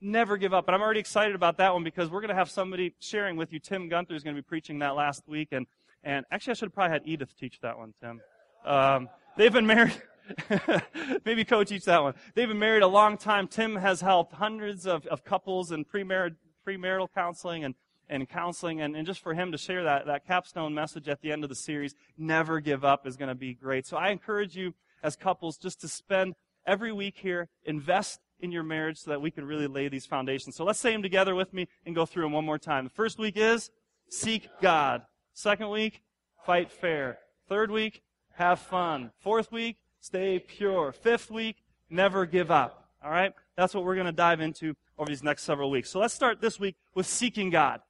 Never 0.00 0.36
give 0.36 0.52
up. 0.52 0.66
And 0.68 0.74
I'm 0.74 0.82
already 0.82 1.00
excited 1.00 1.34
about 1.34 1.58
that 1.58 1.72
one 1.72 1.84
because 1.84 2.10
we're 2.10 2.20
going 2.20 2.30
to 2.30 2.34
have 2.34 2.50
somebody 2.50 2.94
sharing 3.00 3.36
with 3.36 3.52
you. 3.52 3.60
Tim 3.60 3.88
Gunther 3.88 4.14
is 4.14 4.22
going 4.22 4.36
to 4.36 4.42
be 4.42 4.46
preaching 4.46 4.80
that 4.80 4.96
last 4.96 5.22
week. 5.26 5.48
And, 5.52 5.66
and 6.02 6.24
actually, 6.30 6.52
I 6.52 6.54
should 6.54 6.66
have 6.66 6.74
probably 6.74 6.92
had 6.92 7.02
Edith 7.04 7.36
teach 7.38 7.60
that 7.60 7.78
one, 7.78 7.94
Tim. 8.00 8.20
Um, 8.64 9.08
they've 9.36 9.52
been 9.52 9.66
married. 9.66 10.00
Maybe 11.24 11.44
coach 11.44 11.68
teach 11.68 11.84
that 11.84 12.02
one. 12.02 12.14
They've 12.34 12.48
been 12.48 12.58
married 12.58 12.82
a 12.82 12.88
long 12.88 13.16
time. 13.16 13.48
Tim 13.48 13.76
has 13.76 14.00
helped 14.00 14.34
hundreds 14.34 14.86
of, 14.86 15.06
of 15.06 15.24
couples 15.24 15.72
in 15.72 15.84
premarital, 15.84 16.36
premarital 16.66 17.08
counseling 17.14 17.64
and, 17.64 17.74
and 18.08 18.28
counseling. 18.28 18.80
And, 18.80 18.96
and 18.96 19.06
just 19.06 19.20
for 19.20 19.34
him 19.34 19.52
to 19.52 19.58
share 19.58 19.84
that, 19.84 20.06
that 20.06 20.26
capstone 20.26 20.74
message 20.74 21.08
at 21.08 21.20
the 21.20 21.32
end 21.32 21.44
of 21.44 21.50
the 21.50 21.56
series, 21.56 21.94
never 22.16 22.60
give 22.60 22.84
up, 22.84 23.06
is 23.06 23.16
going 23.16 23.28
to 23.28 23.34
be 23.34 23.54
great. 23.54 23.86
So 23.86 23.96
I 23.96 24.10
encourage 24.10 24.56
you 24.56 24.74
as 25.02 25.16
couples 25.16 25.56
just 25.56 25.80
to 25.80 25.88
spend 25.88 26.34
every 26.66 26.92
week 26.92 27.16
here, 27.18 27.48
invest 27.64 28.20
in 28.40 28.52
your 28.52 28.62
marriage 28.62 28.98
so 28.98 29.10
that 29.10 29.20
we 29.20 29.30
can 29.30 29.44
really 29.44 29.66
lay 29.66 29.88
these 29.88 30.06
foundations. 30.06 30.56
So 30.56 30.64
let's 30.64 30.78
say 30.78 30.92
them 30.92 31.02
together 31.02 31.34
with 31.34 31.52
me 31.52 31.68
and 31.86 31.94
go 31.94 32.06
through 32.06 32.24
them 32.24 32.32
one 32.32 32.44
more 32.44 32.58
time. 32.58 32.84
The 32.84 32.90
first 32.90 33.18
week 33.18 33.36
is 33.36 33.70
seek 34.08 34.48
God. 34.60 35.02
Second 35.32 35.70
week, 35.70 36.02
fight 36.44 36.70
fair. 36.70 37.18
Third 37.48 37.70
week, 37.70 38.02
have 38.34 38.58
fun. 38.58 39.12
Fourth 39.20 39.52
week, 39.52 39.76
stay 40.02 40.38
pure. 40.38 40.92
Fifth 40.92 41.30
week, 41.30 41.56
never 41.88 42.26
give 42.26 42.50
up. 42.50 42.90
All 43.02 43.10
right? 43.10 43.32
That's 43.56 43.72
what 43.72 43.84
we're 43.84 43.94
going 43.94 44.06
to 44.06 44.12
dive 44.12 44.40
into 44.40 44.74
over 44.98 45.08
these 45.08 45.22
next 45.22 45.44
several 45.44 45.70
weeks. 45.70 45.88
So 45.88 45.98
let's 45.98 46.12
start 46.12 46.40
this 46.40 46.60
week 46.60 46.76
with 46.94 47.06
seeking 47.06 47.50
God. 47.50 47.80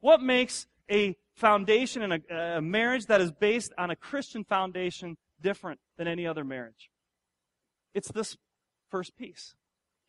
What 0.00 0.22
makes 0.22 0.66
a 0.90 1.16
foundation 1.34 2.02
and 2.02 2.12
a, 2.14 2.56
a 2.56 2.62
marriage 2.62 3.06
that 3.06 3.20
is 3.20 3.30
based 3.32 3.72
on 3.76 3.90
a 3.90 3.96
Christian 3.96 4.44
foundation 4.44 5.16
different 5.40 5.80
than 5.98 6.08
any 6.08 6.26
other 6.26 6.44
marriage? 6.44 6.90
It's 7.92 8.10
this 8.10 8.36
first 8.88 9.16
piece. 9.16 9.54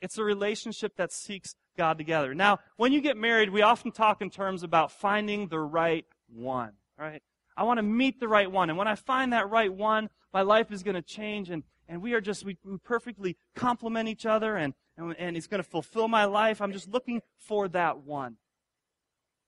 It's 0.02 0.18
a 0.18 0.24
relationship 0.24 0.96
that 0.98 1.12
seeks 1.12 1.56
God 1.78 1.98
together. 1.98 2.36
Now, 2.36 2.60
when 2.78 2.92
you 2.92 3.02
get 3.02 3.18
married, 3.18 3.50
we 3.50 3.62
often 3.62 3.92
talk 3.92 4.22
in 4.22 4.30
terms 4.30 4.62
about 4.64 4.92
finding 4.92 5.48
the 5.48 5.60
right 5.60 6.06
one, 6.28 6.74
right? 6.98 7.24
I 7.56 7.64
want 7.64 7.78
to 7.78 7.84
meet 7.84 8.20
the 8.20 8.28
right 8.28 8.52
one. 8.52 8.70
And 8.70 8.78
when 8.78 8.88
I 8.88 8.96
find 8.96 9.34
that 9.34 9.50
right 9.50 9.74
one, 9.74 10.10
my 10.34 10.42
life 10.42 10.72
is 10.72 10.84
going 10.84 10.96
to 10.96 11.02
change 11.02 11.50
and, 11.50 11.64
and 11.88 12.02
we 12.02 12.14
are 12.14 12.22
just, 12.22 12.44
we, 12.44 12.58
we 12.66 12.78
perfectly 12.78 13.38
complement 13.56 14.10
each 14.10 14.26
other 14.26 14.56
and, 14.56 14.74
and, 14.98 15.16
and 15.18 15.38
it's 15.38 15.48
going 15.48 15.62
to 15.62 15.70
fulfill 15.70 16.08
my 16.08 16.26
life. 16.26 16.62
I'm 16.62 16.74
just 16.74 16.90
looking 16.90 17.22
for 17.38 17.68
that 17.70 18.00
one. 18.00 18.38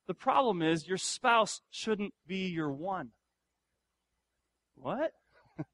The 0.07 0.13
problem 0.13 0.61
is 0.61 0.87
your 0.87 0.97
spouse 0.97 1.61
shouldn't 1.71 2.13
be 2.27 2.47
your 2.47 2.71
one. 2.71 3.09
What? 4.75 5.13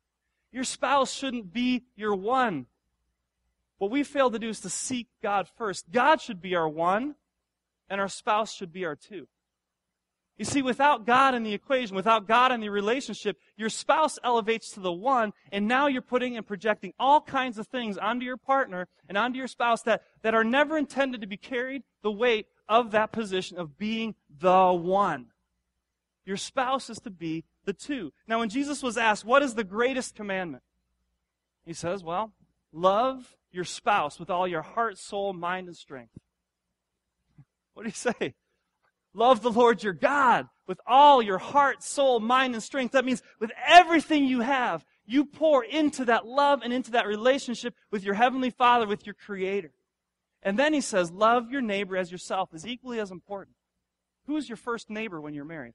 your 0.52 0.64
spouse 0.64 1.12
shouldn't 1.12 1.52
be 1.52 1.84
your 1.96 2.16
one. 2.16 2.68
What 3.78 3.92
we 3.92 4.04
fail 4.04 4.30
to 4.32 4.40
do 4.40 4.48
is 4.48 4.62
to 4.62 4.70
seek 4.70 5.08
God 5.22 5.50
first. 5.58 5.92
God 5.92 6.22
should 6.22 6.40
be 6.40 6.56
our 6.56 6.70
one, 6.70 7.16
and 7.90 8.00
our 8.00 8.08
spouse 8.08 8.54
should 8.54 8.72
be 8.72 8.86
our 8.86 8.96
two. 8.96 9.28
You 10.38 10.46
see, 10.46 10.62
without 10.64 11.06
God 11.06 11.36
in 11.36 11.44
the 11.44 11.54
equation, 11.54 11.96
without 11.96 12.28
God 12.28 12.52
in 12.52 12.62
the 12.62 12.70
relationship, 12.70 13.38
your 13.58 13.70
spouse 13.70 14.18
elevates 14.24 14.72
to 14.72 14.80
the 14.80 14.92
one, 14.92 15.34
and 15.52 15.68
now 15.68 15.86
you're 15.86 16.02
putting 16.02 16.36
and 16.36 16.48
projecting 16.48 16.94
all 17.00 17.22
kinds 17.22 17.60
of 17.60 17.68
things 17.68 17.98
onto 17.98 18.26
your 18.26 18.38
partner 18.38 18.88
and 19.08 19.18
onto 19.18 19.38
your 19.38 19.48
spouse 19.48 19.84
that, 19.84 20.04
that 20.24 20.34
are 20.34 20.44
never 20.44 20.78
intended 20.78 21.22
to 21.22 21.28
be 21.28 21.38
carried 21.38 21.84
the 22.02 22.12
weight 22.12 22.48
of 22.68 22.92
that 22.92 23.12
position 23.12 23.60
of 23.60 23.78
being 23.78 24.16
the 24.40 24.74
one. 24.74 25.28
Your 26.26 26.38
spouse 26.38 26.90
is 26.90 27.00
to 27.00 27.12
be 27.12 27.44
the 27.66 27.74
two. 27.74 28.12
Now, 28.28 28.40
when 28.40 28.50
Jesus 28.50 28.82
was 28.82 28.98
asked, 28.98 29.26
what 29.26 29.44
is 29.44 29.54
the 29.54 29.64
greatest 29.64 30.16
commandment? 30.16 30.64
He 31.66 31.74
says, 31.74 32.04
well, 32.04 32.32
love 32.72 33.36
your 33.52 33.66
spouse 33.66 34.20
with 34.20 34.30
all 34.30 34.48
your 34.48 34.62
heart, 34.62 34.98
soul, 34.98 35.34
mind, 35.34 35.68
and 35.68 35.76
strength. 35.76 36.18
What 37.74 37.84
do 37.84 37.90
you 37.90 37.94
say? 37.94 38.34
Love 39.14 39.42
the 39.42 39.52
Lord 39.52 39.84
your 39.84 39.94
God 39.94 40.48
with 40.68 40.80
all 40.88 41.22
your 41.22 41.38
heart, 41.38 41.84
soul, 41.84 42.20
mind, 42.20 42.54
and 42.54 42.64
strength. 42.64 42.94
That 42.94 43.06
means 43.06 43.22
with 43.40 43.52
everything 43.68 44.26
you 44.26 44.40
have, 44.40 44.86
you 45.06 45.26
pour 45.26 45.64
into 45.64 46.06
that 46.06 46.26
love 46.26 46.62
and 46.64 46.72
into 46.72 46.92
that 46.92 47.08
relationship 47.08 47.76
with 47.92 48.04
your 48.04 48.14
Heavenly 48.14 48.52
Father, 48.52 48.88
with 48.88 49.06
your 49.06 49.16
Creator. 49.16 49.74
And 50.44 50.58
then 50.58 50.74
he 50.74 50.82
says, 50.82 51.12
love 51.12 51.52
your 51.52 51.62
neighbor 51.62 51.98
as 51.98 52.12
yourself 52.12 52.54
is 52.54 52.66
equally 52.66 53.00
as 53.00 53.12
important. 53.12 53.56
Who 54.28 54.38
is 54.38 54.48
your 54.48 54.56
first 54.56 54.90
neighbor 54.90 55.20
when 55.20 55.34
you're 55.34 55.46
married? 55.46 55.74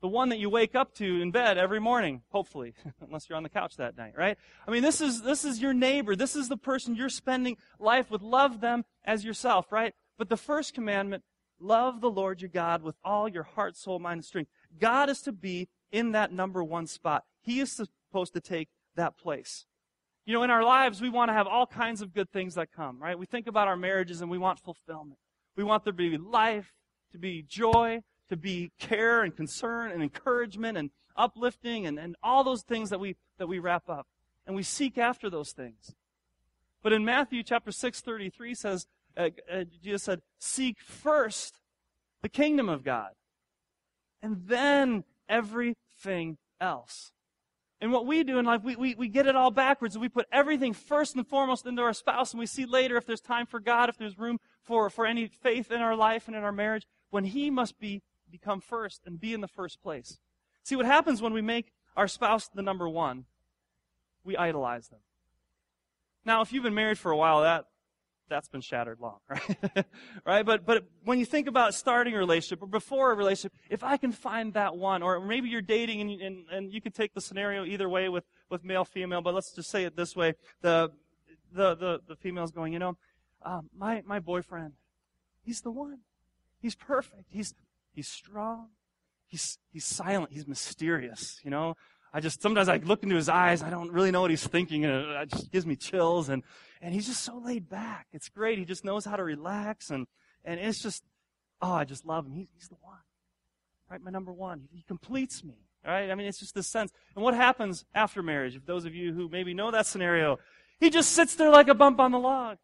The 0.00 0.08
one 0.08 0.30
that 0.30 0.40
you 0.40 0.50
wake 0.50 0.74
up 0.74 0.94
to 0.94 1.22
in 1.22 1.30
bed 1.30 1.58
every 1.58 1.78
morning, 1.78 2.22
hopefully, 2.30 2.74
unless 3.00 3.28
you're 3.28 3.36
on 3.36 3.44
the 3.44 3.48
couch 3.48 3.76
that 3.76 3.96
night, 3.96 4.14
right? 4.16 4.36
I 4.66 4.70
mean, 4.72 4.82
this 4.82 5.00
is, 5.00 5.22
this 5.22 5.44
is 5.44 5.60
your 5.60 5.72
neighbor. 5.72 6.16
This 6.16 6.34
is 6.34 6.48
the 6.48 6.56
person 6.56 6.96
you're 6.96 7.08
spending 7.08 7.56
life 7.78 8.10
with. 8.10 8.20
Love 8.20 8.60
them 8.60 8.84
as 9.04 9.24
yourself, 9.24 9.70
right? 9.70 9.94
But 10.18 10.28
the 10.28 10.36
first 10.36 10.74
commandment, 10.74 11.22
love 11.62 12.00
the 12.00 12.10
Lord 12.10 12.42
your 12.42 12.50
God 12.50 12.82
with 12.82 12.96
all 13.04 13.28
your 13.28 13.42
heart, 13.44 13.76
soul, 13.76 13.98
mind, 13.98 14.18
and 14.18 14.24
strength. 14.24 14.50
God 14.78 15.08
is 15.08 15.22
to 15.22 15.32
be 15.32 15.68
in 15.90 16.12
that 16.12 16.32
number 16.32 16.62
one 16.64 16.86
spot. 16.86 17.24
He 17.40 17.60
is 17.60 17.72
supposed 17.72 18.32
to 18.34 18.40
take 18.40 18.68
that 18.96 19.16
place. 19.16 19.66
You 20.24 20.34
know, 20.34 20.42
in 20.42 20.50
our 20.50 20.64
lives, 20.64 21.00
we 21.00 21.08
want 21.08 21.30
to 21.30 21.32
have 21.32 21.46
all 21.46 21.66
kinds 21.66 22.00
of 22.00 22.14
good 22.14 22.30
things 22.30 22.54
that 22.54 22.72
come, 22.72 23.00
right? 23.00 23.18
We 23.18 23.26
think 23.26 23.46
about 23.46 23.68
our 23.68 23.76
marriages 23.76 24.20
and 24.20 24.30
we 24.30 24.38
want 24.38 24.60
fulfillment. 24.60 25.18
We 25.56 25.64
want 25.64 25.84
there 25.84 25.92
to 25.92 25.96
be 25.96 26.16
life, 26.16 26.72
to 27.10 27.18
be 27.18 27.42
joy, 27.42 28.02
to 28.28 28.36
be 28.36 28.70
care 28.78 29.22
and 29.22 29.36
concern 29.36 29.90
and 29.90 30.02
encouragement 30.02 30.78
and 30.78 30.90
uplifting 31.16 31.86
and, 31.86 31.98
and 31.98 32.16
all 32.22 32.44
those 32.44 32.62
things 32.62 32.90
that 32.90 33.00
we, 33.00 33.16
that 33.38 33.48
we 33.48 33.58
wrap 33.58 33.88
up. 33.88 34.06
And 34.46 34.56
we 34.56 34.62
seek 34.62 34.96
after 34.96 35.28
those 35.28 35.52
things. 35.52 35.94
But 36.82 36.92
in 36.92 37.04
Matthew 37.04 37.42
chapter 37.42 37.70
6, 37.70 38.00
33 38.00 38.54
says, 38.54 38.86
uh, 39.16 39.30
uh, 39.50 39.64
Jesus 39.82 40.04
said, 40.04 40.20
seek 40.38 40.80
first 40.80 41.60
the 42.22 42.28
kingdom 42.28 42.68
of 42.68 42.84
God. 42.84 43.10
And 44.22 44.42
then 44.46 45.04
everything 45.28 46.38
else. 46.60 47.12
And 47.80 47.90
what 47.90 48.06
we 48.06 48.22
do 48.22 48.38
in 48.38 48.44
life, 48.44 48.62
we, 48.62 48.76
we, 48.76 48.94
we 48.94 49.08
get 49.08 49.26
it 49.26 49.34
all 49.34 49.50
backwards. 49.50 49.98
We 49.98 50.08
put 50.08 50.26
everything 50.30 50.72
first 50.72 51.16
and 51.16 51.26
foremost 51.26 51.66
into 51.66 51.82
our 51.82 51.92
spouse, 51.92 52.32
and 52.32 52.38
we 52.38 52.46
see 52.46 52.64
later 52.64 52.96
if 52.96 53.06
there's 53.06 53.20
time 53.20 53.44
for 53.44 53.58
God, 53.58 53.88
if 53.88 53.98
there's 53.98 54.16
room 54.16 54.38
for, 54.62 54.88
for 54.88 55.04
any 55.04 55.26
faith 55.26 55.72
in 55.72 55.80
our 55.80 55.96
life 55.96 56.28
and 56.28 56.36
in 56.36 56.44
our 56.44 56.52
marriage, 56.52 56.86
when 57.10 57.24
He 57.24 57.50
must 57.50 57.80
be 57.80 58.02
become 58.30 58.60
first 58.60 59.02
and 59.04 59.20
be 59.20 59.34
in 59.34 59.40
the 59.40 59.48
first 59.48 59.82
place. 59.82 60.18
See, 60.62 60.76
what 60.76 60.86
happens 60.86 61.20
when 61.20 61.32
we 61.32 61.42
make 61.42 61.72
our 61.96 62.08
spouse 62.08 62.48
the 62.48 62.62
number 62.62 62.88
one, 62.88 63.26
we 64.24 64.36
idolize 64.36 64.88
them. 64.88 65.00
Now, 66.24 66.40
if 66.40 66.52
you've 66.52 66.62
been 66.62 66.74
married 66.74 66.98
for 66.98 67.10
a 67.10 67.16
while, 67.16 67.42
that 67.42 67.66
that's 68.32 68.48
been 68.48 68.62
shattered 68.62 68.98
long, 68.98 69.18
right? 69.28 69.84
right? 70.24 70.46
But 70.46 70.64
but 70.64 70.84
when 71.04 71.18
you 71.18 71.26
think 71.26 71.46
about 71.46 71.74
starting 71.74 72.14
a 72.14 72.18
relationship 72.18 72.62
or 72.62 72.66
before 72.66 73.12
a 73.12 73.14
relationship, 73.14 73.52
if 73.68 73.84
I 73.84 73.98
can 73.98 74.10
find 74.10 74.54
that 74.54 74.76
one, 74.76 75.02
or 75.02 75.20
maybe 75.20 75.48
you're 75.48 75.60
dating 75.60 76.00
and 76.00 76.20
and, 76.20 76.44
and 76.50 76.72
you 76.72 76.80
can 76.80 76.92
take 76.92 77.14
the 77.14 77.20
scenario 77.20 77.64
either 77.64 77.88
way 77.88 78.08
with 78.08 78.24
with 78.50 78.64
male 78.64 78.84
female, 78.84 79.20
but 79.20 79.34
let's 79.34 79.52
just 79.52 79.70
say 79.70 79.84
it 79.84 79.96
this 79.96 80.16
way: 80.16 80.34
the 80.62 80.90
the 81.52 81.74
the, 81.76 82.00
the 82.08 82.16
female's 82.16 82.50
going, 82.50 82.72
you 82.72 82.78
know, 82.78 82.96
um, 83.42 83.68
my 83.76 84.02
my 84.06 84.18
boyfriend, 84.18 84.72
he's 85.44 85.60
the 85.60 85.70
one, 85.70 85.98
he's 86.58 86.74
perfect, 86.74 87.26
he's 87.28 87.54
he's 87.92 88.08
strong, 88.08 88.68
he's 89.26 89.58
he's 89.72 89.84
silent, 89.84 90.32
he's 90.32 90.48
mysterious, 90.48 91.38
you 91.44 91.50
know. 91.50 91.76
I 92.12 92.20
just 92.20 92.42
sometimes 92.42 92.68
I 92.68 92.76
look 92.76 93.02
into 93.02 93.16
his 93.16 93.28
eyes. 93.28 93.62
I 93.62 93.70
don't 93.70 93.90
really 93.90 94.10
know 94.10 94.20
what 94.20 94.30
he's 94.30 94.46
thinking, 94.46 94.84
and 94.84 94.94
it 94.94 95.30
just 95.30 95.50
gives 95.50 95.64
me 95.64 95.76
chills. 95.76 96.28
And 96.28 96.42
and 96.80 96.94
he's 96.94 97.06
just 97.06 97.22
so 97.22 97.38
laid 97.38 97.68
back. 97.68 98.06
It's 98.12 98.28
great. 98.28 98.58
He 98.58 98.64
just 98.64 98.84
knows 98.84 99.04
how 99.04 99.16
to 99.16 99.24
relax, 99.24 99.90
and 99.90 100.06
and 100.44 100.60
it's 100.60 100.82
just 100.82 101.02
oh, 101.62 101.72
I 101.72 101.84
just 101.84 102.04
love 102.04 102.26
him. 102.26 102.34
He's, 102.34 102.48
he's 102.54 102.68
the 102.68 102.76
one, 102.80 102.98
right? 103.90 104.00
My 104.02 104.10
number 104.10 104.32
one. 104.32 104.68
He 104.72 104.82
completes 104.82 105.42
me, 105.42 105.54
right? 105.86 106.10
I 106.10 106.14
mean, 106.14 106.26
it's 106.26 106.38
just 106.38 106.54
this 106.54 106.66
sense. 106.66 106.92
And 107.14 107.24
what 107.24 107.34
happens 107.34 107.84
after 107.94 108.22
marriage? 108.22 108.56
If 108.56 108.66
those 108.66 108.84
of 108.84 108.94
you 108.94 109.14
who 109.14 109.28
maybe 109.28 109.54
know 109.54 109.70
that 109.70 109.86
scenario, 109.86 110.38
he 110.80 110.90
just 110.90 111.12
sits 111.12 111.36
there 111.36 111.50
like 111.50 111.68
a 111.68 111.74
bump 111.74 112.00
on 112.00 112.10
the 112.10 112.18
log. 112.18 112.58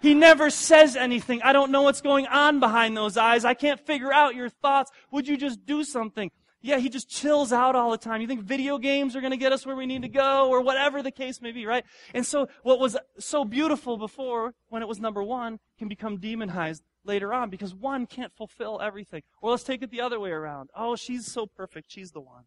He 0.00 0.14
never 0.14 0.50
says 0.50 0.96
anything. 0.96 1.40
I 1.42 1.52
don't 1.52 1.70
know 1.70 1.82
what's 1.82 2.02
going 2.02 2.26
on 2.26 2.60
behind 2.60 2.96
those 2.96 3.16
eyes. 3.16 3.44
I 3.44 3.54
can't 3.54 3.80
figure 3.80 4.12
out 4.12 4.34
your 4.34 4.50
thoughts. 4.50 4.90
Would 5.10 5.28
you 5.28 5.36
just 5.36 5.64
do 5.64 5.84
something? 5.84 6.30
Yeah, 6.64 6.78
he 6.78 6.88
just 6.88 7.10
chills 7.10 7.52
out 7.52 7.76
all 7.76 7.90
the 7.90 7.98
time. 7.98 8.22
You 8.22 8.26
think 8.26 8.40
video 8.40 8.78
games 8.78 9.14
are 9.14 9.20
going 9.20 9.32
to 9.32 9.36
get 9.36 9.52
us 9.52 9.66
where 9.66 9.76
we 9.76 9.84
need 9.84 10.00
to 10.00 10.08
go 10.08 10.48
or 10.48 10.62
whatever 10.62 11.02
the 11.02 11.10
case 11.10 11.42
may 11.42 11.52
be, 11.52 11.66
right? 11.66 11.84
And 12.14 12.24
so 12.24 12.48
what 12.62 12.80
was 12.80 12.96
so 13.18 13.44
beautiful 13.44 13.98
before 13.98 14.54
when 14.70 14.80
it 14.80 14.88
was 14.88 14.98
number 14.98 15.22
one 15.22 15.58
can 15.78 15.88
become 15.88 16.16
demonized 16.16 16.82
later 17.04 17.34
on 17.34 17.50
because 17.50 17.74
one 17.74 18.06
can't 18.06 18.32
fulfill 18.34 18.80
everything. 18.80 19.20
Or 19.42 19.50
let's 19.50 19.62
take 19.62 19.82
it 19.82 19.90
the 19.90 20.00
other 20.00 20.18
way 20.18 20.30
around. 20.30 20.70
Oh, 20.74 20.96
she's 20.96 21.30
so 21.30 21.44
perfect. 21.44 21.92
She's 21.92 22.12
the 22.12 22.22
one. 22.22 22.44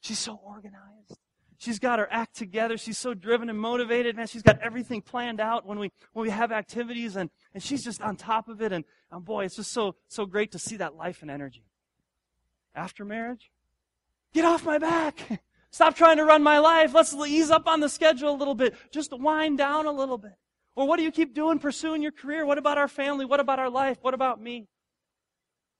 She's 0.00 0.18
so 0.18 0.34
organized. 0.44 1.20
She's 1.56 1.78
got 1.78 2.00
her 2.00 2.08
act 2.10 2.34
together. 2.34 2.76
She's 2.76 2.98
so 2.98 3.14
driven 3.14 3.48
and 3.48 3.56
motivated, 3.56 4.16
man. 4.16 4.26
She's 4.26 4.42
got 4.42 4.58
everything 4.62 5.00
planned 5.00 5.40
out 5.40 5.64
when 5.64 5.78
we 5.78 5.92
when 6.12 6.24
we 6.24 6.30
have 6.30 6.50
activities 6.50 7.14
and, 7.14 7.30
and 7.54 7.62
she's 7.62 7.84
just 7.84 8.02
on 8.02 8.16
top 8.16 8.48
of 8.48 8.60
it 8.60 8.72
and, 8.72 8.84
and 9.12 9.24
boy, 9.24 9.44
it's 9.44 9.54
just 9.54 9.70
so 9.70 9.94
so 10.08 10.26
great 10.26 10.50
to 10.50 10.58
see 10.58 10.76
that 10.78 10.96
life 10.96 11.22
and 11.22 11.30
energy 11.30 11.62
after 12.74 13.04
marriage? 13.04 13.50
Get 14.32 14.44
off 14.44 14.64
my 14.64 14.78
back. 14.78 15.40
Stop 15.70 15.96
trying 15.96 16.18
to 16.18 16.24
run 16.24 16.42
my 16.42 16.58
life. 16.58 16.94
Let's 16.94 17.14
ease 17.14 17.50
up 17.50 17.66
on 17.66 17.80
the 17.80 17.88
schedule 17.88 18.30
a 18.30 18.36
little 18.36 18.54
bit. 18.54 18.74
Just 18.92 19.12
wind 19.12 19.58
down 19.58 19.86
a 19.86 19.92
little 19.92 20.18
bit. 20.18 20.34
Or 20.76 20.86
what 20.86 20.96
do 20.96 21.02
you 21.02 21.12
keep 21.12 21.34
doing 21.34 21.58
pursuing 21.58 22.02
your 22.02 22.12
career? 22.12 22.44
What 22.44 22.58
about 22.58 22.78
our 22.78 22.88
family? 22.88 23.24
What 23.24 23.40
about 23.40 23.58
our 23.58 23.70
life? 23.70 23.98
What 24.02 24.14
about 24.14 24.40
me? 24.40 24.68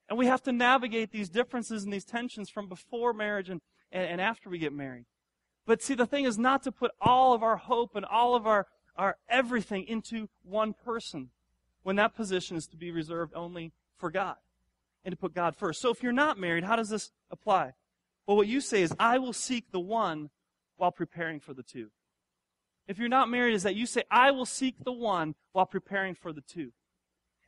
And 0.08 0.18
we 0.18 0.26
have 0.26 0.42
to 0.42 0.52
navigate 0.52 1.10
these 1.10 1.28
differences 1.28 1.84
and 1.84 1.92
these 1.92 2.04
tensions 2.04 2.50
from 2.50 2.68
before 2.68 3.12
marriage 3.12 3.48
and, 3.48 3.60
and, 3.90 4.04
and 4.04 4.20
after 4.20 4.50
we 4.50 4.58
get 4.58 4.72
married. 4.72 5.06
But 5.66 5.82
see, 5.82 5.94
the 5.94 6.06
thing 6.06 6.24
is 6.24 6.38
not 6.38 6.62
to 6.64 6.72
put 6.72 6.92
all 7.00 7.32
of 7.32 7.42
our 7.42 7.56
hope 7.56 7.96
and 7.96 8.04
all 8.04 8.34
of 8.34 8.46
our, 8.46 8.66
our 8.96 9.16
everything 9.28 9.84
into 9.84 10.28
one 10.42 10.74
person 10.74 11.30
when 11.82 11.96
that 11.96 12.14
position 12.14 12.56
is 12.56 12.66
to 12.66 12.76
be 12.76 12.90
reserved 12.90 13.32
only 13.34 13.72
for 13.96 14.10
God 14.10 14.36
and 15.04 15.12
to 15.12 15.16
put 15.16 15.34
God 15.34 15.56
first. 15.56 15.80
So 15.80 15.90
if 15.90 16.02
you're 16.02 16.12
not 16.12 16.38
married, 16.38 16.64
how 16.64 16.76
does 16.76 16.88
this 16.88 17.10
apply? 17.30 17.72
Well, 18.26 18.36
what 18.36 18.46
you 18.46 18.60
say 18.60 18.82
is, 18.82 18.94
I 18.98 19.18
will 19.18 19.32
seek 19.32 19.70
the 19.70 19.80
one 19.80 20.30
while 20.76 20.92
preparing 20.92 21.40
for 21.40 21.52
the 21.52 21.62
two. 21.62 21.90
If 22.86 22.98
you're 22.98 23.08
not 23.08 23.30
married, 23.30 23.54
is 23.54 23.62
that 23.62 23.76
you 23.76 23.86
say, 23.86 24.02
I 24.10 24.30
will 24.30 24.46
seek 24.46 24.76
the 24.84 24.92
one 24.92 25.34
while 25.52 25.66
preparing 25.66 26.14
for 26.14 26.32
the 26.32 26.40
two. 26.40 26.72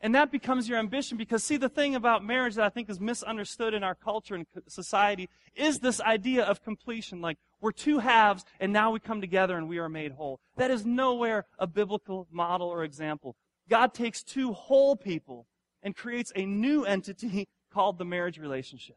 And 0.01 0.15
that 0.15 0.31
becomes 0.31 0.69
your 0.69 0.79
ambition 0.79 1.17
because, 1.17 1.43
see, 1.43 1.57
the 1.57 1.71
thing 1.71 1.95
about 1.95 2.25
marriage 2.25 2.55
that 2.57 2.65
I 2.65 2.69
think 2.69 2.91
is 2.91 3.01
misunderstood 3.01 3.73
in 3.73 3.83
our 3.83 3.95
culture 3.95 4.35
and 4.35 4.47
society 4.69 5.29
is 5.55 5.79
this 5.79 6.01
idea 6.03 6.45
of 6.45 6.63
completion. 6.63 7.23
Like, 7.23 7.39
we're 7.61 7.73
two 7.73 8.01
halves 8.01 8.45
and 8.61 8.73
now 8.73 8.91
we 8.91 9.01
come 9.01 9.23
together 9.23 9.57
and 9.57 9.69
we 9.69 9.79
are 9.79 9.89
made 9.89 10.13
whole. 10.13 10.41
That 10.57 10.71
is 10.71 10.85
nowhere 10.85 11.47
a 11.59 11.67
biblical 11.67 12.29
model 12.31 12.69
or 12.69 12.85
example. 12.85 13.37
God 13.69 13.95
takes 13.95 14.23
two 14.23 14.53
whole 14.53 14.97
people 14.97 15.47
and 15.83 15.95
creates 15.95 16.33
a 16.35 16.45
new 16.45 16.85
entity 16.85 17.49
called 17.73 17.99
the 17.99 18.05
marriage 18.05 18.39
relationship. 18.39 18.97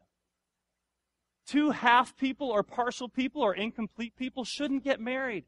Two 1.46 1.70
half 1.70 2.16
people 2.16 2.48
or 2.48 2.62
partial 2.62 3.08
people 3.08 3.42
or 3.42 3.54
incomplete 3.54 4.14
people 4.16 4.44
shouldn't 4.44 4.84
get 4.84 5.00
married. 5.00 5.44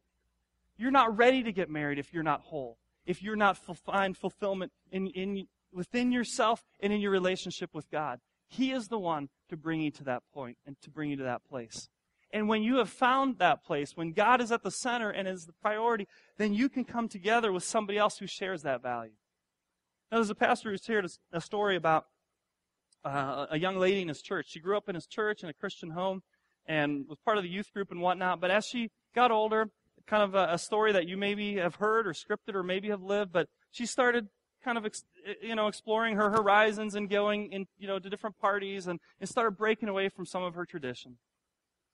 You're 0.77 0.91
not 0.91 1.17
ready 1.17 1.43
to 1.43 1.53
get 1.53 1.71
married 1.71 1.99
if 1.99 2.13
you're 2.13 2.23
not 2.23 2.41
whole, 2.41 2.79
if 3.07 3.23
you're 3.23 3.37
not 3.37 3.57
find 3.57 4.17
fulfillment 4.17 4.73
in, 4.91 5.07
in, 5.09 5.47
within 5.73 6.11
yourself 6.11 6.65
and 6.81 6.93
in 6.93 7.01
your 7.01 7.11
relationship 7.11 7.71
with 7.73 7.91
God. 7.91 8.21
He 8.49 8.73
is 8.73 8.89
the 8.89 8.99
one 8.99 9.29
to 9.49 9.57
bring 9.57 9.81
you 9.81 9.91
to 9.93 10.05
that 10.05 10.23
point 10.35 10.59
and 10.67 10.77
to 10.83 10.91
bring 10.91 11.11
you 11.11 11.17
to 11.17 11.25
that 11.25 11.45
place. 11.45 11.89
And 12.33 12.49
when 12.49 12.63
you 12.63 12.77
have 12.77 12.89
found 12.89 13.39
that 13.39 13.63
place, 13.63 13.97
when 13.97 14.13
God 14.13 14.41
is 14.41 14.51
at 14.51 14.63
the 14.63 14.71
center 14.71 15.11
and 15.11 15.29
is 15.29 15.45
the 15.45 15.53
priority, 15.53 16.09
then 16.39 16.55
you 16.55 16.69
can 16.69 16.85
come 16.85 17.09
together 17.09 17.53
with 17.53 17.65
somebody 17.65 17.99
else 17.99 18.19
who 18.19 18.27
shares 18.27 18.63
that 18.63 18.83
value. 18.83 19.13
Now, 20.13 20.19
there's 20.19 20.29
a 20.29 20.35
pastor 20.35 20.71
who's 20.71 20.83
shared 20.85 21.11
a 21.33 21.41
story 21.41 21.75
about 21.75 22.05
uh, 23.03 23.47
a 23.51 23.59
young 23.59 23.79
lady 23.79 24.03
in 24.03 24.09
his 24.09 24.21
church. 24.21 24.45
She 24.51 24.61
grew 24.61 24.77
up 24.77 24.91
in 24.91 24.95
his 24.95 25.07
church 25.07 25.43
in 25.43 25.49
a 25.49 25.55
Christian 25.55 25.89
home 25.89 26.23
and 26.67 27.07
was 27.09 27.17
part 27.25 27.39
of 27.39 27.45
the 27.45 27.49
youth 27.49 27.73
group 27.73 27.91
and 27.91 27.99
whatnot. 27.99 28.39
But 28.39 28.51
as 28.51 28.67
she 28.67 28.91
got 29.15 29.31
older, 29.31 29.71
kind 30.07 30.23
of 30.23 30.35
a, 30.35 30.53
a 30.53 30.59
story 30.59 30.93
that 30.93 31.09
you 31.09 31.17
maybe 31.17 31.57
have 31.57 31.77
heard 31.77 32.07
or 32.07 32.13
scripted 32.13 32.55
or 32.55 32.63
maybe 32.63 32.91
have 32.91 33.03
lived, 33.03 33.33
but 33.33 33.49
she 33.71 33.87
started 33.87 34.29
kind 34.63 34.77
of 34.77 34.87
you 35.41 35.55
know 35.55 35.67
exploring 35.67 36.17
her 36.17 36.29
horizons 36.29 36.95
and 36.95 37.09
going 37.09 37.51
in 37.51 37.67
you 37.79 37.89
know 37.89 37.99
to 37.99 38.11
different 38.11 38.39
parties 38.39 38.89
and, 38.89 39.01
and 39.19 39.29
started 39.29 39.53
breaking 39.53 39.89
away 39.89 40.09
from 40.11 40.25
some 40.25 40.45
of 40.45 40.55
her 40.55 40.65
tradition 40.65 41.17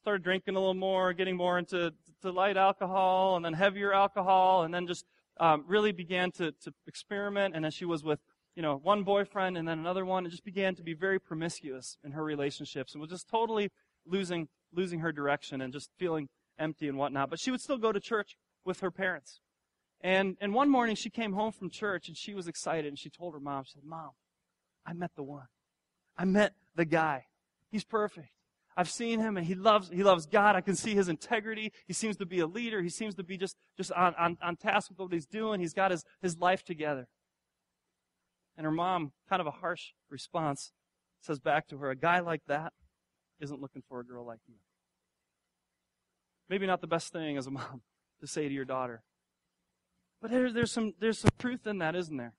started 0.03 0.23
drinking 0.23 0.55
a 0.55 0.59
little 0.59 0.75
more 0.75 1.15
getting 1.15 1.35
more 1.35 1.59
into 1.59 1.95
to 2.21 2.31
light 2.31 2.59
alcohol 2.59 3.37
and 3.37 3.45
then 3.45 3.55
heavier 3.55 3.95
alcohol 3.95 4.65
and 4.65 4.75
then 4.75 4.87
just 4.87 5.07
um, 5.41 5.65
really 5.67 5.93
began 5.93 6.31
to, 6.33 6.53
to 6.53 6.73
experiment. 6.87 7.55
And 7.55 7.65
then 7.65 7.71
she 7.71 7.85
was 7.85 8.03
with, 8.03 8.21
you 8.55 8.63
know, 8.63 8.77
one 8.77 9.03
boyfriend 9.03 9.57
and 9.57 9.67
then 9.67 9.79
another 9.79 10.05
one, 10.05 10.25
and 10.25 10.31
just 10.31 10.45
began 10.45 10.75
to 10.77 10.83
be 10.83 10.95
very 10.95 11.19
promiscuous 11.19 11.97
in 12.05 12.13
her 12.13 12.25
relationships 12.25 12.93
and 12.93 13.01
was 13.01 13.11
just 13.11 13.29
totally 13.29 13.71
losing 14.07 14.49
losing 14.73 15.01
her 15.01 15.13
direction 15.13 15.61
and 15.61 15.73
just 15.73 15.91
feeling 15.99 16.29
empty 16.59 16.89
and 16.89 16.99
whatnot. 16.99 17.31
But 17.31 17.41
she 17.41 17.51
would 17.51 17.61
still 17.61 17.79
go 17.79 17.93
to 17.93 18.01
church 18.01 18.37
with 18.65 18.81
her 18.81 18.91
parents. 18.91 19.41
And 20.01 20.37
and 20.41 20.55
one 20.55 20.71
morning 20.71 20.97
she 20.97 21.11
came 21.11 21.33
home 21.33 21.53
from 21.53 21.71
church 21.71 22.09
and 22.09 22.17
she 22.17 22.35
was 22.35 22.47
excited 22.47 22.87
and 22.87 22.99
she 22.99 23.11
told 23.11 23.35
her 23.35 23.41
mom, 23.41 23.65
she 23.65 23.73
said, 23.73 23.85
Mom, 23.85 24.11
I 24.87 24.93
met 24.93 25.13
the 25.17 25.23
one. 25.23 25.47
I 26.17 26.25
met 26.25 26.55
the 26.75 26.85
guy. 26.85 27.27
He's 27.71 27.85
perfect. 27.85 28.29
I've 28.79 28.89
seen 28.89 29.19
him 29.19 29.37
and 29.37 29.45
he 29.45 29.57
loves, 29.57 29.91
he 29.91 30.05
loves 30.05 30.27
God. 30.27 30.55
I 30.55 30.61
can 30.61 30.77
see 30.77 30.95
his 30.95 31.09
integrity. 31.09 31.73
He 31.89 31.93
seems 31.93 32.17
to 32.19 32.27
be 32.27 32.39
a 32.39 32.47
leader. 32.47 32.81
He 32.81 32.91
seems 32.91 33.17
to 33.17 33.25
be 33.25 33.37
just, 33.37 33.57
just 33.77 33.91
on, 33.91 34.15
on, 34.15 34.39
on 34.41 34.55
task 34.55 34.91
with 34.91 35.01
what 35.01 35.13
he's 35.13 35.27
doing. 35.27 35.59
He's 35.59 35.75
got 35.75 35.91
his, 35.91 36.05
his 36.23 36.39
life 36.39 36.63
together. 36.63 37.09
And 38.57 38.65
her 38.65 38.71
mom, 38.71 39.11
kind 39.29 39.41
of 39.41 39.49
a 39.49 39.51
harsh 39.51 39.95
response, 40.09 40.71
says 41.21 41.41
back 41.41 41.67
to 41.69 41.79
her, 41.79 41.91
a 41.91 41.97
guy 41.97 42.21
like 42.21 42.43
that 42.47 42.73
isn't 43.41 43.61
looking 43.61 43.83
for 43.89 43.99
a 43.99 44.05
girl 44.05 44.25
like 44.25 44.39
you. 44.47 44.55
Maybe 46.49 46.65
not 46.65 46.81
the 46.81 46.87
best 46.87 47.13
thing 47.13 47.37
as 47.37 47.49
a 47.49 47.51
mom 47.51 47.83
to 48.21 48.29
say 48.29 48.47
to 48.47 48.55
your 48.55 48.65
daughter. 48.65 49.03
But 50.23 50.31
there, 50.31 50.53
there's 50.53 50.71
some, 50.71 50.95
there's 51.01 51.19
some 51.19 51.33
truth 51.37 51.67
in 51.67 51.79
that, 51.79 51.97
isn't 51.97 52.17
there? 52.17 52.35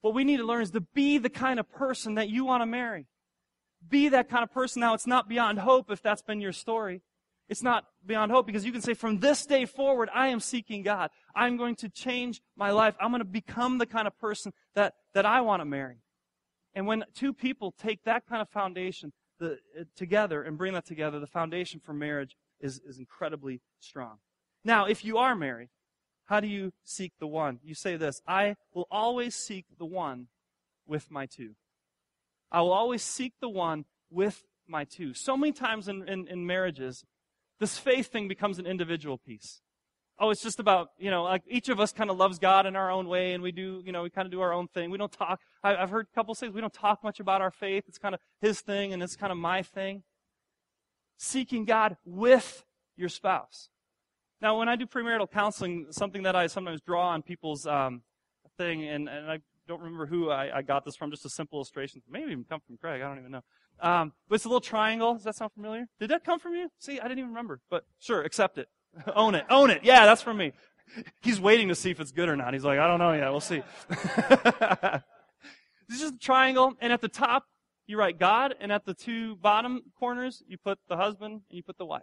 What 0.00 0.14
we 0.14 0.24
need 0.24 0.38
to 0.38 0.44
learn 0.44 0.62
is 0.62 0.72
to 0.72 0.80
be 0.80 1.18
the 1.18 1.30
kind 1.30 1.60
of 1.60 1.70
person 1.70 2.16
that 2.16 2.28
you 2.28 2.44
want 2.44 2.62
to 2.62 2.66
marry. 2.66 3.06
Be 3.88 4.08
that 4.10 4.28
kind 4.28 4.42
of 4.42 4.52
person. 4.52 4.80
Now, 4.80 4.94
it's 4.94 5.06
not 5.06 5.28
beyond 5.28 5.58
hope 5.58 5.90
if 5.90 6.02
that's 6.02 6.22
been 6.22 6.40
your 6.40 6.52
story. 6.52 7.02
It's 7.48 7.62
not 7.62 7.84
beyond 8.06 8.32
hope 8.32 8.46
because 8.46 8.64
you 8.64 8.72
can 8.72 8.80
say, 8.80 8.94
from 8.94 9.18
this 9.18 9.44
day 9.44 9.66
forward, 9.66 10.08
I 10.14 10.28
am 10.28 10.40
seeking 10.40 10.82
God. 10.82 11.10
I'm 11.34 11.56
going 11.56 11.76
to 11.76 11.88
change 11.88 12.40
my 12.56 12.70
life. 12.70 12.94
I'm 13.00 13.10
going 13.10 13.20
to 13.20 13.26
become 13.26 13.78
the 13.78 13.86
kind 13.86 14.06
of 14.06 14.18
person 14.18 14.52
that, 14.74 14.94
that 15.14 15.26
I 15.26 15.40
want 15.42 15.60
to 15.60 15.64
marry. 15.66 15.98
And 16.74 16.86
when 16.86 17.04
two 17.14 17.34
people 17.34 17.72
take 17.72 18.04
that 18.04 18.26
kind 18.26 18.40
of 18.40 18.48
foundation 18.48 19.12
the, 19.38 19.58
uh, 19.78 19.84
together 19.96 20.42
and 20.42 20.56
bring 20.56 20.72
that 20.74 20.86
together, 20.86 21.20
the 21.20 21.26
foundation 21.26 21.80
for 21.84 21.92
marriage 21.92 22.36
is, 22.60 22.80
is 22.86 22.98
incredibly 22.98 23.60
strong. 23.80 24.18
Now, 24.64 24.86
if 24.86 25.04
you 25.04 25.18
are 25.18 25.34
married, 25.34 25.68
how 26.26 26.40
do 26.40 26.46
you 26.46 26.72
seek 26.84 27.12
the 27.18 27.26
one? 27.26 27.58
You 27.62 27.74
say 27.74 27.96
this 27.96 28.22
I 28.26 28.56
will 28.72 28.86
always 28.90 29.34
seek 29.34 29.66
the 29.78 29.84
one 29.84 30.28
with 30.86 31.10
my 31.10 31.26
two. 31.26 31.54
I 32.52 32.60
will 32.60 32.72
always 32.72 33.02
seek 33.02 33.32
the 33.40 33.48
one 33.48 33.86
with 34.10 34.44
my 34.68 34.84
two. 34.84 35.14
So 35.14 35.36
many 35.36 35.52
times 35.52 35.88
in, 35.88 36.06
in, 36.08 36.28
in 36.28 36.46
marriages, 36.46 37.04
this 37.58 37.78
faith 37.78 38.08
thing 38.08 38.28
becomes 38.28 38.58
an 38.58 38.66
individual 38.66 39.18
piece. 39.18 39.62
Oh, 40.18 40.30
it's 40.30 40.42
just 40.42 40.60
about, 40.60 40.90
you 40.98 41.10
know, 41.10 41.24
like 41.24 41.42
each 41.48 41.70
of 41.70 41.80
us 41.80 41.92
kind 41.92 42.10
of 42.10 42.18
loves 42.18 42.38
God 42.38 42.66
in 42.66 42.76
our 42.76 42.90
own 42.90 43.08
way 43.08 43.32
and 43.32 43.42
we 43.42 43.50
do, 43.50 43.82
you 43.84 43.90
know, 43.90 44.02
we 44.02 44.10
kind 44.10 44.26
of 44.26 44.30
do 44.30 44.42
our 44.42 44.52
own 44.52 44.68
thing. 44.68 44.90
We 44.90 44.98
don't 44.98 45.10
talk, 45.10 45.40
I, 45.64 45.74
have 45.74 45.90
heard 45.90 46.06
couples 46.14 46.38
say 46.38 46.48
we 46.48 46.60
don't 46.60 46.72
talk 46.72 47.02
much 47.02 47.18
about 47.18 47.40
our 47.40 47.50
faith. 47.50 47.84
It's 47.88 47.98
kind 47.98 48.14
of 48.14 48.20
his 48.40 48.60
thing 48.60 48.92
and 48.92 49.02
it's 49.02 49.16
kind 49.16 49.32
of 49.32 49.38
my 49.38 49.62
thing. 49.62 50.02
Seeking 51.18 51.64
God 51.64 51.96
with 52.04 52.64
your 52.96 53.08
spouse. 53.08 53.70
Now, 54.42 54.58
when 54.58 54.68
I 54.68 54.76
do 54.76 54.86
premarital 54.86 55.30
counseling, 55.30 55.86
something 55.90 56.24
that 56.24 56.36
I 56.36 56.48
sometimes 56.48 56.80
draw 56.80 57.08
on 57.08 57.22
people's 57.22 57.66
um, 57.66 58.02
thing, 58.58 58.84
and, 58.84 59.08
and 59.08 59.30
I 59.30 59.38
don't 59.72 59.82
remember 59.82 60.06
who 60.06 60.30
I, 60.30 60.58
I, 60.58 60.62
got 60.62 60.84
this 60.84 60.96
from, 60.96 61.10
just 61.10 61.24
a 61.24 61.30
simple 61.30 61.58
illustration. 61.58 62.02
Maybe 62.08 62.30
even 62.30 62.44
come 62.44 62.60
from 62.66 62.76
Craig. 62.76 63.00
I 63.02 63.08
don't 63.08 63.18
even 63.18 63.32
know. 63.32 63.42
Um, 63.80 64.12
but 64.28 64.36
it's 64.36 64.44
a 64.44 64.48
little 64.48 64.60
triangle. 64.60 65.14
Does 65.14 65.24
that 65.24 65.34
sound 65.34 65.52
familiar? 65.52 65.86
Did 65.98 66.10
that 66.10 66.24
come 66.24 66.38
from 66.38 66.54
you? 66.54 66.68
See, 66.78 67.00
I 67.00 67.04
didn't 67.04 67.18
even 67.18 67.30
remember. 67.30 67.60
But 67.70 67.84
sure, 67.98 68.22
accept 68.22 68.58
it. 68.58 68.68
Own 69.16 69.34
it. 69.34 69.44
Own 69.48 69.70
it. 69.70 69.80
Yeah, 69.82 70.04
that's 70.04 70.22
from 70.22 70.36
me. 70.36 70.52
He's 71.22 71.40
waiting 71.40 71.68
to 71.68 71.74
see 71.74 71.90
if 71.90 72.00
it's 72.00 72.12
good 72.12 72.28
or 72.28 72.36
not. 72.36 72.52
He's 72.52 72.64
like, 72.64 72.78
I 72.78 72.86
don't 72.86 72.98
know 72.98 73.12
yet. 73.12 73.30
We'll 73.30 73.40
see. 73.40 73.62
this 75.88 76.02
is 76.02 76.10
a 76.10 76.18
triangle, 76.18 76.74
and 76.80 76.92
at 76.92 77.00
the 77.00 77.08
top, 77.08 77.46
you 77.86 77.98
write 77.98 78.18
God, 78.18 78.54
and 78.60 78.70
at 78.70 78.84
the 78.84 78.94
two 78.94 79.36
bottom 79.36 79.82
corners, 79.98 80.42
you 80.46 80.58
put 80.58 80.78
the 80.88 80.96
husband 80.96 81.42
and 81.48 81.56
you 81.56 81.62
put 81.62 81.78
the 81.78 81.86
wife. 81.86 82.02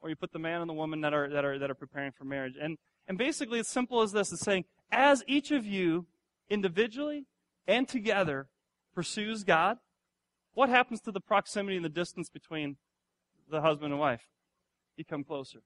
Or 0.00 0.08
you 0.08 0.16
put 0.16 0.32
the 0.32 0.38
man 0.38 0.60
and 0.60 0.68
the 0.68 0.74
woman 0.74 1.02
that 1.02 1.12
are, 1.12 1.28
that 1.28 1.44
are, 1.44 1.58
that 1.58 1.70
are 1.70 1.74
preparing 1.74 2.12
for 2.12 2.24
marriage. 2.24 2.54
And, 2.60 2.78
and 3.06 3.18
basically, 3.18 3.58
it's 3.58 3.68
simple 3.68 4.02
as 4.02 4.12
this. 4.12 4.32
It's 4.32 4.42
saying, 4.42 4.64
as 4.90 5.22
each 5.26 5.50
of 5.50 5.66
you 5.66 6.06
individually 6.48 7.26
and 7.66 7.88
together 7.88 8.48
pursues 8.94 9.44
God, 9.44 9.78
what 10.54 10.68
happens 10.68 11.00
to 11.02 11.12
the 11.12 11.20
proximity 11.20 11.76
and 11.76 11.84
the 11.84 11.90
distance 11.90 12.30
between 12.30 12.76
the 13.50 13.60
husband 13.60 13.92
and 13.92 14.00
wife? 14.00 14.22
You 14.96 15.04
come 15.04 15.24
closer. 15.24 15.60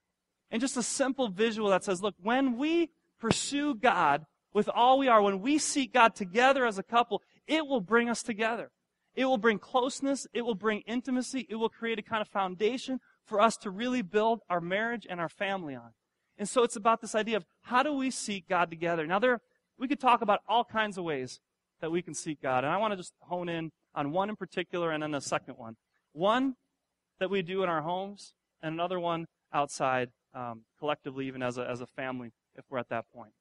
And 0.49 0.59
just 0.59 0.75
a 0.75 0.83
simple 0.83 1.29
visual 1.29 1.69
that 1.69 1.83
says, 1.83 2.01
look, 2.01 2.15
when 2.21 2.57
we 2.57 2.89
pursue 3.19 3.73
God 3.73 4.25
with 4.53 4.69
all 4.73 4.99
we 4.99 5.07
are, 5.07 5.21
when 5.21 5.39
we 5.39 5.57
seek 5.57 5.93
God 5.93 6.13
together 6.13 6.65
as 6.65 6.77
a 6.77 6.83
couple, 6.83 7.21
it 7.47 7.65
will 7.65 7.79
bring 7.79 8.09
us 8.09 8.21
together. 8.21 8.69
It 9.15 9.25
will 9.25 9.37
bring 9.37 9.59
closeness. 9.59 10.27
It 10.33 10.41
will 10.41 10.55
bring 10.55 10.81
intimacy. 10.81 11.47
It 11.49 11.55
will 11.55 11.69
create 11.69 11.99
a 11.99 12.03
kind 12.03 12.21
of 12.21 12.27
foundation 12.27 12.99
for 13.25 13.39
us 13.39 13.55
to 13.57 13.69
really 13.69 14.01
build 14.01 14.41
our 14.49 14.59
marriage 14.59 15.07
and 15.09 15.21
our 15.21 15.29
family 15.29 15.75
on. 15.75 15.91
And 16.37 16.49
so 16.49 16.63
it's 16.63 16.75
about 16.75 17.01
this 17.01 17.15
idea 17.15 17.37
of 17.37 17.45
how 17.61 17.83
do 17.83 17.93
we 17.93 18.11
seek 18.11 18.49
God 18.49 18.69
together? 18.69 19.05
Now 19.05 19.19
there, 19.19 19.41
we 19.77 19.87
could 19.87 19.99
talk 19.99 20.21
about 20.21 20.41
all 20.47 20.63
kinds 20.63 20.97
of 20.97 21.03
ways 21.03 21.39
that 21.81 21.91
we 21.91 22.01
can 22.01 22.13
seek 22.13 22.41
God. 22.41 22.63
And 22.63 22.71
I 22.71 22.77
want 22.77 22.93
to 22.93 22.97
just 22.97 23.13
hone 23.21 23.49
in 23.49 23.71
on 23.95 24.11
one 24.11 24.29
in 24.29 24.35
particular 24.35 24.91
and 24.91 25.03
then 25.03 25.11
the 25.11 25.21
second 25.21 25.55
one. 25.57 25.75
One 26.13 26.55
that 27.19 27.29
we 27.29 27.41
do 27.41 27.63
in 27.63 27.69
our 27.69 27.81
homes 27.81 28.33
and 28.61 28.73
another 28.73 28.99
one 28.99 29.25
outside 29.53 30.09
um, 30.33 30.61
collectively, 30.79 31.27
even 31.27 31.43
as 31.43 31.57
a, 31.57 31.67
as 31.67 31.81
a 31.81 31.87
family, 31.87 32.31
if 32.55 32.65
we're 32.69 32.77
at 32.77 32.89
that 32.89 33.05
point. 33.13 33.31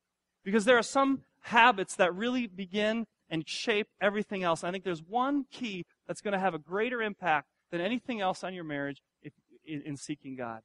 Because 0.45 0.65
there 0.65 0.79
are 0.79 0.83
some 0.83 1.23
habits 1.43 1.97
that 1.97 2.15
really 2.15 2.47
begin 2.47 3.07
and 3.29 3.49
shape 3.49 3.89
everything 4.01 4.43
else. 4.43 4.65
I 4.65 4.71
think 4.71 4.85
there's 4.85 5.03
one 5.03 5.45
key 5.51 5.85
that's 6.07 6.21
going 6.21 6.33
to 6.33 6.39
have 6.39 6.55
a 6.55 6.59
greater 6.59 7.01
impact 7.01 7.47
than 7.71 7.81
anything 7.81 8.21
else 8.21 8.43
on 8.43 8.55
your 8.55 8.65
marriage 8.65 9.03
if, 9.23 9.33
in, 9.65 9.83
in 9.83 9.97
seeking 9.97 10.37
God. 10.37 10.63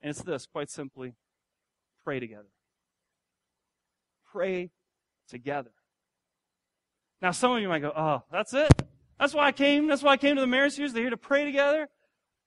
And 0.00 0.10
it's 0.10 0.22
this, 0.22 0.46
quite 0.46 0.70
simply 0.70 1.14
pray 2.04 2.20
together. 2.20 2.48
Pray 4.30 4.70
together. 5.28 5.70
Now, 7.20 7.32
some 7.32 7.52
of 7.52 7.60
you 7.60 7.68
might 7.68 7.80
go, 7.80 7.92
oh, 7.96 8.22
that's 8.30 8.54
it? 8.54 8.70
That's 9.18 9.34
why 9.34 9.46
I 9.46 9.52
came? 9.52 9.88
That's 9.88 10.02
why 10.02 10.12
I 10.12 10.16
came 10.16 10.36
to 10.36 10.40
the 10.40 10.46
marriage 10.46 10.74
series? 10.74 10.92
They're 10.92 11.02
here 11.02 11.10
to 11.10 11.16
pray 11.16 11.44
together? 11.44 11.88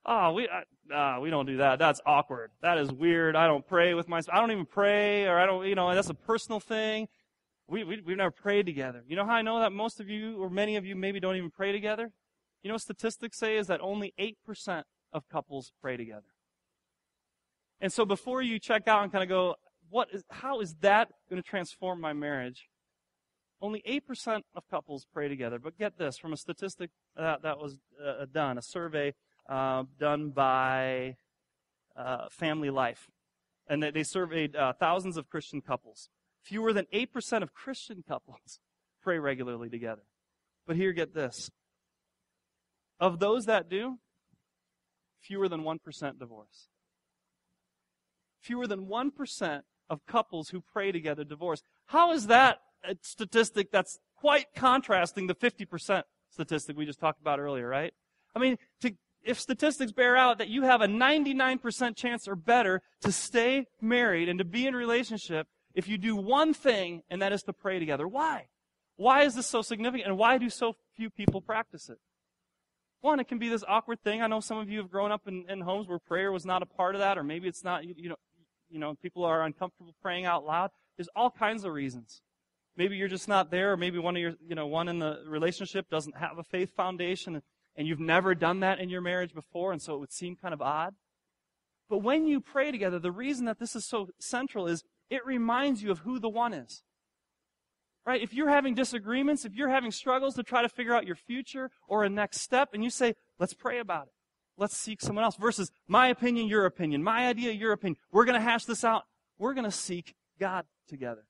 Oh, 0.06 0.32
we, 0.32 0.48
uh, 0.94 1.18
we 1.22 1.30
don't 1.30 1.46
do 1.46 1.58
that. 1.58 1.80
That's 1.80 2.02
awkward. 2.06 2.52
That 2.62 2.78
is 2.78 2.92
weird. 2.92 3.36
I 3.36 3.48
don't 3.48 3.68
pray 3.68 3.94
with 3.94 4.08
my, 4.08 4.22
I 4.32 4.40
don't 4.40 4.52
even 4.52 4.66
pray, 4.66 5.26
or 5.26 5.38
I 5.38 5.46
don't, 5.46 5.66
you 5.68 5.76
know, 5.76 5.94
that's 5.94 6.10
a 6.10 6.14
personal 6.14 6.60
thing. 6.60 7.08
We, 7.68 7.84
we, 7.84 8.02
we've 8.02 8.18
never 8.18 8.32
prayed 8.32 8.66
together. 8.66 9.04
You 9.08 9.16
know 9.16 9.26
how 9.26 9.34
I 9.34 9.42
know 9.42 9.60
that 9.60 9.72
most 9.72 10.00
of 10.00 10.10
you, 10.10 10.42
or 10.42 10.50
many 10.50 10.76
of 10.76 10.86
you, 10.86 10.96
maybe 10.96 11.20
don't 11.20 11.36
even 11.36 11.52
pray 11.52 11.72
together? 11.72 12.12
You 12.64 12.70
know 12.70 12.76
what 12.76 12.82
statistics 12.82 13.38
say 13.38 13.58
is 13.58 13.68
that 13.68 13.82
only 13.82 14.14
8% 14.20 14.84
of 15.14 15.28
couples 15.30 15.72
pray 15.82 15.98
together. 15.98 16.24
And 17.80 17.92
so 17.92 18.06
before 18.06 18.42
you 18.42 18.60
check 18.60 18.88
out 18.88 19.04
and 19.04 19.12
kind 19.12 19.24
of 19.24 19.30
go, 19.30 19.56
what 19.90 20.10
is, 20.14 20.24
how 20.30 20.62
is 20.62 20.76
that 20.82 21.10
going 21.30 21.42
to 21.42 21.48
transform 21.48 22.00
my 22.00 22.14
marriage? 22.14 22.70
Only 23.62 23.84
8% 23.88 24.42
of 24.56 24.68
couples 24.70 25.06
pray 25.14 25.28
together. 25.28 25.60
But 25.60 25.78
get 25.78 25.98
this, 25.98 26.18
from 26.18 26.34
a 26.34 26.38
statistic 26.38 26.90
that, 27.16 27.44
that 27.44 27.60
was 27.60 27.78
uh, 28.04 28.26
done, 28.32 28.58
a 28.58 28.62
survey 28.62 29.14
uh, 29.48 29.84
done 30.00 30.32
by 30.32 31.18
uh, 31.96 32.28
Family 32.30 32.72
Life. 32.72 33.08
And 33.68 33.84
they, 33.84 33.92
they 33.92 34.04
surveyed 34.04 34.56
uh, 34.56 34.74
thousands 34.74 35.16
of 35.18 35.30
Christian 35.30 35.62
couples. 35.62 36.10
Fewer 36.42 36.74
than 36.74 36.88
8% 36.92 37.44
of 37.44 37.54
Christian 37.54 38.04
couples 38.08 38.60
pray 39.04 39.20
regularly 39.20 39.70
together. 39.70 40.04
But 40.66 40.76
here, 40.76 40.92
get 40.92 41.14
this. 41.14 41.52
Of 43.00 43.20
those 43.20 43.46
that 43.46 43.70
do, 43.70 43.98
fewer 45.20 45.48
than 45.48 45.62
1% 45.62 46.20
divorce. 46.20 46.70
Fewer 48.40 48.66
than 48.66 48.88
1% 48.88 49.62
of 49.90 50.06
couples 50.06 50.50
who 50.50 50.62
pray 50.62 50.92
together 50.92 51.24
divorce. 51.24 51.62
How 51.88 52.12
is 52.14 52.28
that 52.28 52.62
statistic 53.02 53.72
that's 53.72 54.00
quite 54.16 54.48
contrasting 54.56 55.28
the 55.28 55.36
50% 55.36 56.04
statistic 56.30 56.78
we 56.78 56.86
just 56.86 57.00
talked 57.00 57.22
about 57.22 57.40
earlier, 57.40 57.68
right? 57.68 57.94
I 58.36 58.40
mean, 58.40 58.58
to, 58.82 58.94
if 59.24 59.40
statistics 59.40 59.92
bear 59.92 60.16
out 60.16 60.38
that 60.38 60.48
you 60.48 60.64
have 60.64 60.82
a 60.82 60.88
99% 60.88 61.96
chance 61.96 62.28
or 62.28 62.36
better 62.36 62.82
to 63.02 63.12
stay 63.12 63.66
married 63.82 64.30
and 64.30 64.40
to 64.40 64.46
be 64.46 64.66
in 64.66 64.76
relationship 64.76 65.48
if 65.74 65.88
you 65.88 65.98
do 65.98 66.16
one 66.16 66.54
thing, 66.54 67.02
and 67.10 67.22
that 67.22 67.32
is 67.32 67.44
to 67.44 67.54
pray 67.54 67.80
together. 67.80 68.08
Why? 68.08 68.48
Why 68.98 69.24
is 69.24 69.36
this 69.36 69.48
so 69.48 69.62
significant, 69.62 70.08
and 70.08 70.18
why 70.18 70.38
do 70.38 70.50
so 70.50 70.76
few 70.96 71.10
people 71.10 71.42
practice 71.42 71.90
it? 71.90 71.98
One, 73.00 73.20
it 73.20 73.28
can 73.28 73.40
be 73.40 73.50
this 73.50 73.64
awkward 73.68 74.04
thing. 74.04 74.22
I 74.22 74.28
know 74.28 74.42
some 74.42 74.58
of 74.58 74.70
you 74.70 74.78
have 74.80 74.92
grown 74.92 75.12
up 75.12 75.28
in, 75.28 75.46
in 75.50 75.62
homes 75.62 75.88
where 75.88 75.98
prayer 75.98 76.32
was 76.32 76.46
not 76.46 76.62
a 76.62 76.66
part 76.66 76.94
of 76.94 77.00
that, 77.00 77.18
or 77.18 77.24
maybe 77.24 77.48
it's 77.48 77.64
not, 77.64 77.84
you, 77.84 77.96
you 77.98 78.10
know, 78.10 78.16
you 78.70 78.80
know, 78.80 78.96
people 78.96 79.24
are 79.24 79.44
uncomfortable 79.44 79.96
praying 80.02 80.26
out 80.26 80.46
loud. 80.46 80.70
There's 80.98 81.10
all 81.16 81.32
kinds 81.32 81.64
of 81.64 81.74
reasons. 81.74 82.22
Maybe 82.78 82.96
you're 82.96 83.08
just 83.08 83.28
not 83.28 83.52
there, 83.52 83.74
or 83.74 83.78
maybe 83.78 84.00
one 84.00 84.16
of 84.16 84.22
your, 84.22 84.34
you 84.48 84.56
know, 84.56 84.68
one 84.68 84.88
in 84.88 85.00
the 85.00 85.24
relationship 85.28 85.90
doesn't 85.90 86.18
have 86.18 86.38
a 86.38 86.44
faith 86.44 86.74
foundation, 86.76 87.42
and 87.76 87.88
you've 87.88 88.00
never 88.00 88.34
done 88.34 88.62
that 88.62 88.80
in 88.80 88.90
your 88.90 89.02
marriage 89.02 89.34
before, 89.34 89.72
and 89.72 89.82
so 89.82 89.96
it 89.96 90.00
would 90.00 90.14
seem 90.14 90.36
kind 90.36 90.54
of 90.54 90.62
odd. 90.62 90.96
But 91.90 92.00
when 92.00 92.26
you 92.26 92.40
pray 92.40 92.72
together, 92.72 93.00
the 93.00 93.12
reason 93.12 93.46
that 93.46 93.60
this 93.60 93.76
is 93.76 93.86
so 93.86 94.10
central 94.20 94.68
is 94.68 94.84
it 95.10 95.26
reminds 95.26 95.84
you 95.84 95.92
of 95.92 96.00
who 96.00 96.20
the 96.20 96.30
one 96.30 96.54
is. 96.54 96.84
Right? 98.06 98.22
If 98.22 98.34
you're 98.34 98.50
having 98.50 98.74
disagreements, 98.74 99.46
if 99.46 99.54
you're 99.54 99.70
having 99.70 99.92
struggles 99.92 100.36
to 100.36 100.44
try 100.44 100.62
to 100.62 100.70
figure 100.70 100.96
out 100.96 101.06
your 101.06 101.18
future 101.18 101.70
or 101.88 102.04
a 102.04 102.10
next 102.10 102.42
step, 102.42 102.70
and 102.74 102.84
you 102.84 102.90
say, 102.90 103.14
let's 103.38 103.54
pray 103.54 103.80
about 103.80 104.08
it. 104.08 104.14
Let's 104.58 104.78
seek 104.78 105.02
someone 105.02 105.24
else 105.24 105.36
versus 105.36 105.72
my 105.88 106.08
opinion, 106.08 106.48
your 106.48 106.66
opinion, 106.66 107.04
my 107.04 107.28
idea, 107.28 107.52
your 107.52 107.74
opinion. 107.74 107.98
We're 108.12 108.26
going 108.26 108.40
to 108.40 108.42
hash 108.42 108.66
this 108.66 108.84
out. 108.84 109.04
We're 109.38 109.54
going 109.54 109.66
to 109.66 109.72
seek 109.72 110.16
God 110.40 110.66
together. 110.88 111.26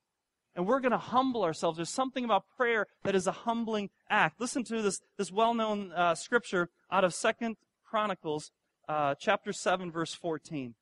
And 0.55 0.67
we're 0.67 0.79
going 0.81 0.91
to 0.91 0.97
humble 0.97 1.43
ourselves. 1.43 1.77
There's 1.77 1.89
something 1.89 2.25
about 2.25 2.43
prayer 2.57 2.87
that 3.03 3.15
is 3.15 3.25
a 3.25 3.31
humbling 3.31 3.89
act. 4.09 4.39
Listen 4.39 4.63
to 4.65 4.81
this, 4.81 5.01
this 5.17 5.31
well-known 5.31 5.91
uh, 5.93 6.15
scripture 6.15 6.69
out 6.91 7.03
of 7.03 7.13
Second 7.13 7.55
Chronicles, 7.85 8.51
uh, 8.89 9.15
chapter 9.17 9.53
7, 9.53 9.91
verse 9.91 10.13
14. 10.13 10.75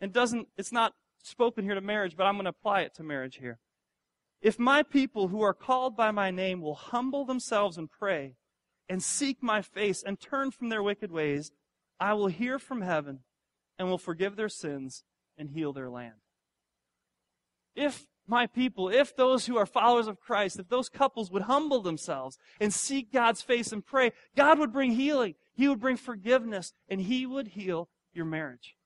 It 0.00 0.12
doesn't, 0.12 0.48
it's 0.56 0.72
not 0.72 0.94
spoken 1.22 1.64
here 1.64 1.74
to 1.74 1.80
marriage, 1.80 2.16
but 2.16 2.24
I'm 2.24 2.34
going 2.34 2.44
to 2.44 2.50
apply 2.50 2.80
it 2.80 2.94
to 2.96 3.02
marriage 3.02 3.36
here. 3.36 3.58
If 4.40 4.58
my 4.58 4.82
people 4.82 5.28
who 5.28 5.42
are 5.42 5.54
called 5.54 5.96
by 5.96 6.10
my 6.10 6.30
name 6.30 6.60
will 6.60 6.74
humble 6.74 7.24
themselves 7.24 7.78
and 7.78 7.90
pray 7.90 8.34
and 8.88 9.02
seek 9.02 9.42
my 9.42 9.62
face 9.62 10.02
and 10.02 10.20
turn 10.20 10.50
from 10.50 10.68
their 10.68 10.82
wicked 10.82 11.12
ways, 11.12 11.52
I 12.00 12.14
will 12.14 12.26
hear 12.26 12.58
from 12.58 12.80
heaven 12.80 13.20
and 13.78 13.88
will 13.88 13.98
forgive 13.98 14.34
their 14.34 14.48
sins 14.48 15.04
and 15.38 15.50
heal 15.50 15.72
their 15.72 15.88
land. 15.88 16.16
If 17.76 18.06
my 18.26 18.46
people, 18.46 18.88
if 18.88 19.16
those 19.16 19.46
who 19.46 19.56
are 19.56 19.66
followers 19.66 20.06
of 20.06 20.20
Christ, 20.20 20.58
if 20.58 20.68
those 20.68 20.88
couples 20.88 21.30
would 21.30 21.42
humble 21.42 21.80
themselves 21.80 22.38
and 22.60 22.72
seek 22.72 23.12
God's 23.12 23.42
face 23.42 23.72
and 23.72 23.84
pray, 23.84 24.12
God 24.36 24.58
would 24.58 24.72
bring 24.72 24.92
healing. 24.92 25.34
He 25.54 25.68
would 25.68 25.80
bring 25.80 25.96
forgiveness 25.96 26.72
and 26.88 27.00
He 27.00 27.26
would 27.26 27.48
heal 27.48 27.88
your 28.14 28.24
marriage. 28.24 28.76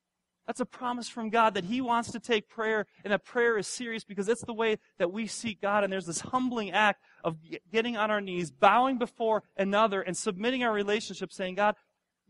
That's 0.47 0.61
a 0.61 0.67
promise 0.67 1.09
from 1.09 1.31
God 1.31 1.55
that 1.55 1.65
He 1.65 1.81
wants 1.81 2.13
to 2.13 2.21
take 2.21 2.49
prayer 2.49 2.87
and 3.05 3.13
that 3.13 3.25
prayer 3.25 3.59
is 3.59 3.67
serious 3.67 4.05
because 4.05 4.29
it's 4.29 4.45
the 4.45 4.55
way 4.55 4.79
that 4.99 5.13
we 5.13 5.27
seek 5.27 5.61
God. 5.61 5.83
And 5.83 5.93
there's 5.93 6.07
this 6.07 6.21
humbling 6.21 6.71
act 6.71 7.03
of 7.25 7.37
getting 7.73 7.97
on 7.97 8.11
our 8.11 8.21
knees, 8.21 8.51
bowing 8.51 8.97
before 8.97 9.43
another 9.57 10.01
and 10.01 10.17
submitting 10.17 10.63
our 10.63 10.73
relationship 10.73 11.33
saying, 11.33 11.57
God, 11.57 11.75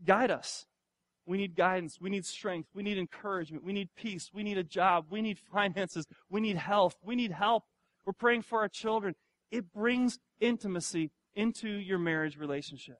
guide 0.03 0.31
us. 0.31 0.65
We 1.27 1.37
need 1.37 1.55
guidance. 1.55 1.99
We 1.99 2.09
need 2.09 2.25
strength. 2.25 2.69
We 2.73 2.83
need 2.83 2.97
encouragement. 2.97 3.63
We 3.63 3.73
need 3.73 3.89
peace. 3.97 4.31
We 4.33 4.43
need 4.43 4.57
a 4.57 4.63
job. 4.63 5.07
We 5.09 5.21
need 5.21 5.37
finances. 5.37 6.05
We 6.29 6.39
need 6.39 6.55
health. 6.55 6.95
We 7.03 7.15
need 7.15 7.33
help. 7.33 7.65
We're 8.05 8.13
praying 8.13 8.43
for 8.43 8.59
our 8.59 8.69
children. 8.69 9.13
It 9.51 9.73
brings 9.73 10.19
intimacy 10.39 11.11
into 11.35 11.69
your 11.69 11.99
marriage 11.99 12.37
relationship. 12.37 12.97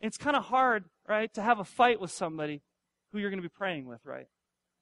It's 0.00 0.18
kind 0.18 0.36
of 0.36 0.46
hard, 0.46 0.86
right, 1.08 1.32
to 1.34 1.42
have 1.42 1.60
a 1.60 1.64
fight 1.64 2.00
with 2.00 2.10
somebody 2.10 2.60
who 3.12 3.20
you're 3.20 3.30
going 3.30 3.40
to 3.40 3.48
be 3.48 3.54
praying 3.56 3.86
with, 3.86 4.00
right? 4.04 4.26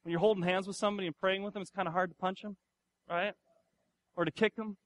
When 0.02 0.10
you're 0.10 0.20
holding 0.20 0.42
hands 0.42 0.66
with 0.66 0.76
somebody 0.76 1.06
and 1.06 1.16
praying 1.18 1.42
with 1.42 1.52
them, 1.52 1.60
it's 1.60 1.70
kind 1.70 1.86
of 1.86 1.92
hard 1.92 2.10
to 2.10 2.16
punch 2.16 2.40
them, 2.40 2.56
right? 3.08 3.34
Or 4.16 4.24
to 4.24 4.30
kick 4.30 4.56
them. 4.56 4.78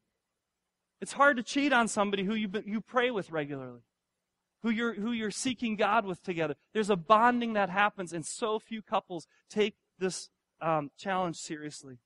It's 1.00 1.12
hard 1.12 1.36
to 1.36 1.44
cheat 1.44 1.72
on 1.72 1.86
somebody 1.86 2.24
who 2.24 2.34
you, 2.34 2.48
you 2.66 2.80
pray 2.80 3.12
with 3.12 3.30
regularly 3.30 3.82
who 4.64 4.70
you're, 4.70 4.94
who 4.94 5.12
you're 5.12 5.30
seeking 5.30 5.76
God 5.76 6.06
with 6.06 6.22
together. 6.22 6.54
There's 6.72 6.90
a 6.90 6.96
bonding 6.96 7.52
that 7.52 7.68
happens, 7.68 8.14
and 8.14 8.24
so 8.24 8.58
few 8.58 8.80
couples 8.80 9.26
take 9.50 9.76
this 9.98 10.30
um, 10.60 10.90
challenge 10.98 11.36
seriously. 11.36 11.98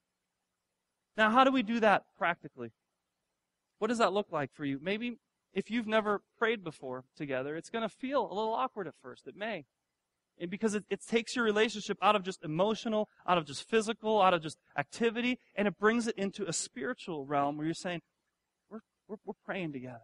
Now, 1.16 1.30
how 1.30 1.44
do 1.44 1.52
we 1.52 1.62
do 1.62 1.78
that 1.80 2.02
practically? 2.18 2.72
What 3.78 3.88
does 3.88 3.98
that 3.98 4.12
look 4.12 4.32
like 4.32 4.52
for 4.52 4.64
you? 4.64 4.80
Maybe 4.82 5.18
if 5.54 5.70
you've 5.70 5.86
never 5.86 6.20
prayed 6.36 6.64
before 6.64 7.04
together, 7.16 7.56
it's 7.56 7.70
going 7.70 7.82
to 7.82 7.88
feel 7.88 8.26
a 8.26 8.34
little 8.34 8.52
awkward 8.54 8.88
at 8.88 8.94
first. 9.00 9.28
It 9.28 9.36
may. 9.36 9.64
And 10.40 10.50
because 10.50 10.74
it, 10.74 10.84
it 10.90 11.00
takes 11.06 11.36
your 11.36 11.44
relationship 11.44 11.96
out 12.02 12.16
of 12.16 12.24
just 12.24 12.44
emotional, 12.44 13.08
out 13.26 13.38
of 13.38 13.46
just 13.46 13.68
physical, 13.68 14.20
out 14.20 14.34
of 14.34 14.42
just 14.42 14.58
activity, 14.76 15.38
and 15.54 15.68
it 15.68 15.78
brings 15.78 16.08
it 16.08 16.16
into 16.16 16.48
a 16.48 16.52
spiritual 16.52 17.24
realm 17.24 17.56
where 17.56 17.66
you're 17.66 17.74
saying, 17.74 18.02
we're, 18.68 18.80
we're, 19.06 19.16
we're 19.24 19.34
praying 19.44 19.72
together. 19.72 20.02